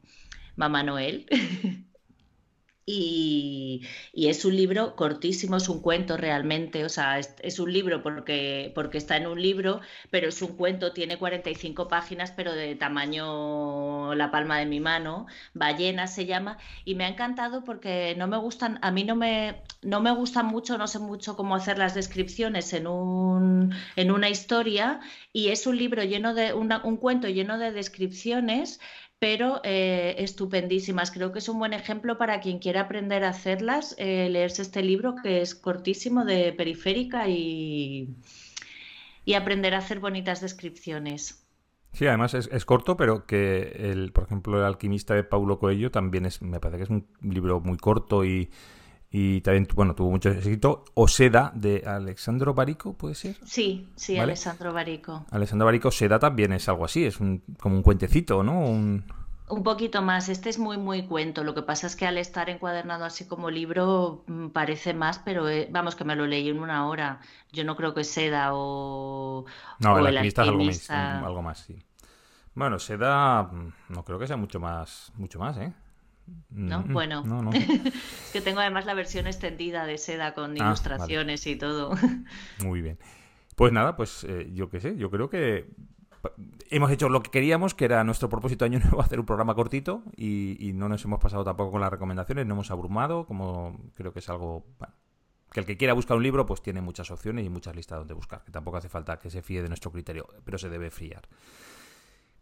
[0.60, 1.26] Mamá Noel.
[2.92, 3.82] Y,
[4.14, 8.98] es un libro cortísimo, es un cuento realmente, o sea, es, un libro porque, porque
[8.98, 9.80] está en un libro,
[10.10, 15.26] pero es un cuento, tiene 45 páginas, pero de tamaño la palma de mi mano,
[15.54, 19.62] Ballena se llama, y me ha encantado porque no me gustan, a mí no me,
[19.82, 24.30] no me gustan mucho, no sé mucho cómo hacer las descripciones en, un, en una
[24.30, 25.00] historia,
[25.32, 28.80] y es un libro lleno de, un cuento lleno de descripciones
[29.20, 31.12] pero eh, estupendísimas.
[31.12, 34.82] Creo que es un buen ejemplo para quien quiera aprender a hacerlas, eh, leerse este
[34.82, 38.08] libro que es cortísimo de periférica y,
[39.24, 41.46] y aprender a hacer bonitas descripciones.
[41.92, 46.24] Sí, además es, corto, pero que, el, por ejemplo, El alquimista de Paulo Coelho también
[46.24, 48.48] es, me parece que es un libro muy corto y,
[49.12, 50.84] y también, bueno, tuvo mucho éxito.
[50.94, 53.36] Oseda, de Alexandro Barico, ¿puede ser?
[53.44, 55.26] Sí, sí, Alexandro Barico.
[55.32, 58.60] Alexandro Barico, Oseda también es algo así, es un, como un cuentecito, ¿no?
[58.60, 59.04] Un...
[59.48, 59.62] un...
[59.64, 61.42] poquito más, este es muy, muy cuento.
[61.42, 65.48] Lo que pasa es que al estar encuadernado así como libro mm, parece más, pero
[65.48, 67.20] eh, vamos, que me lo leí en una hora.
[67.50, 69.44] Yo no creo que Seda o.
[69.80, 71.82] No, el, alquimista, es algo más, sí.
[72.54, 75.72] Bueno, Seda, mm, no creo que sea mucho más, mucho más, ¿eh?
[76.50, 76.80] ¿No?
[76.80, 77.50] Mm, bueno,
[78.32, 81.92] que tengo además la versión extendida de seda con ah, ilustraciones y todo.
[82.64, 82.98] Muy bien.
[83.56, 85.68] Pues nada, pues eh, yo qué sé, yo creo que
[86.70, 90.02] hemos hecho lo que queríamos, que era nuestro propósito año nuevo, hacer un programa cortito
[90.16, 94.20] y, no nos hemos pasado tampoco con las recomendaciones, no hemos abrumado, como creo que
[94.20, 94.64] es algo...
[95.52, 98.14] que el que quiera buscar un libro pues tiene muchas opciones y muchas listas donde
[98.14, 101.28] buscar, que tampoco hace falta que se fíe de nuestro criterio, pero se debe fiar.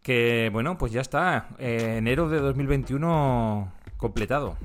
[0.02, 4.56] Que bueno, pues ya está, eh, enero de 2021 completado.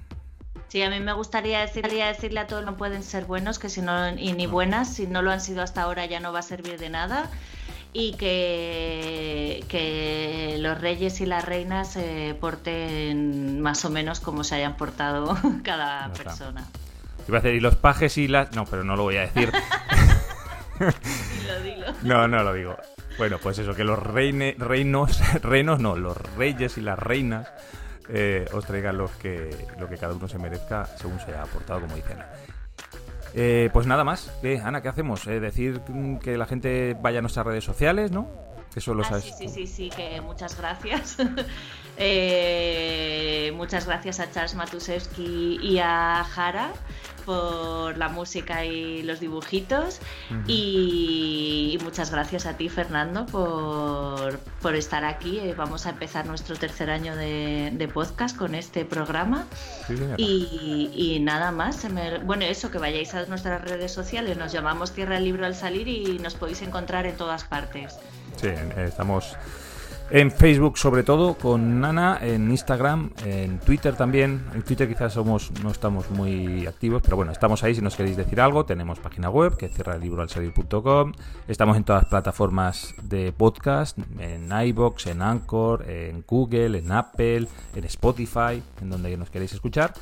[0.70, 3.82] Sí, a mí me gustaría decirle, decirle a todos no pueden ser buenos, que si
[3.82, 6.44] no, y ni buenas, si no lo han sido hasta ahora ya no va a
[6.44, 7.30] servir de nada
[7.94, 14.56] y que, que los reyes y las reinas se porten más o menos como se
[14.56, 16.68] hayan portado cada persona.
[17.28, 18.54] Iba a decir, y los pajes y las...
[18.54, 19.52] No, pero no lo voy a decir.
[20.80, 21.86] dilo, dilo.
[22.04, 22.76] No, no lo digo.
[23.18, 27.52] Bueno, pues eso, que los reine, reinos, reinos no, los reyes y las reinas
[28.10, 31.82] eh, os traigan lo que, lo que cada uno se merezca según se ha aportado,
[31.82, 32.18] como dicen.
[33.36, 34.32] Eh, pues nada más.
[34.64, 35.26] Ana, ¿qué hacemos?
[35.28, 35.82] Eh, decir
[36.22, 38.28] que la gente vaya a nuestras redes sociales, ¿no?
[38.76, 39.26] Eso lo ah, sabes.
[39.26, 41.18] Sí, sí, sí, sí, que muchas gracias.
[43.54, 46.72] muchas gracias a Charles Matusewski y a Jara
[47.26, 50.00] por la música y los dibujitos.
[50.48, 55.40] y, muchas gracias a ti, Fernando, por, estar aquí.
[55.40, 59.46] Eh, vamos a empezar nuestro tercer año de, podcast con este programa.
[60.18, 61.86] y, nada más.
[62.26, 64.38] bueno, eso, que vayáis a nuestras redes sociales.
[64.38, 67.98] Nos llamamos Tierra del Libro al salir y nos podéis encontrar en todas partes.
[68.36, 69.36] Sí, estamos
[70.10, 74.46] en Facebook sobre todo con Nana, en Instagram, en Twitter también.
[74.54, 78.18] En Twitter quizás somos no estamos muy activos, pero bueno, estamos ahí si nos queréis
[78.18, 78.66] decir algo.
[78.66, 81.14] Tenemos página web que es cerralibroalsalir.com.
[81.48, 87.48] Estamos en todas las plataformas de podcast, en iBox, en Anchor, en Google, en Apple,
[87.76, 89.94] en Spotify, en donde nos queréis escuchar.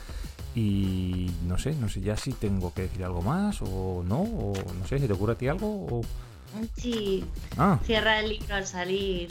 [0.56, 4.54] Y no sé, no sé ya si tengo que decir algo más o no, o
[4.78, 6.02] no sé, si te ocurre a ti algo o...
[6.76, 7.24] Sí.
[7.58, 7.80] Ah.
[7.86, 9.30] Cierra el libro al salir.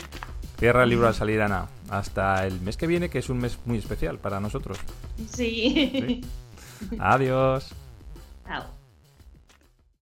[0.58, 1.68] Cierra el libro al salir, Ana.
[1.88, 4.78] Hasta el mes que viene, que es un mes muy especial para nosotros.
[5.32, 6.20] sí.
[6.98, 7.72] Adiós.
[8.46, 8.79] Chao.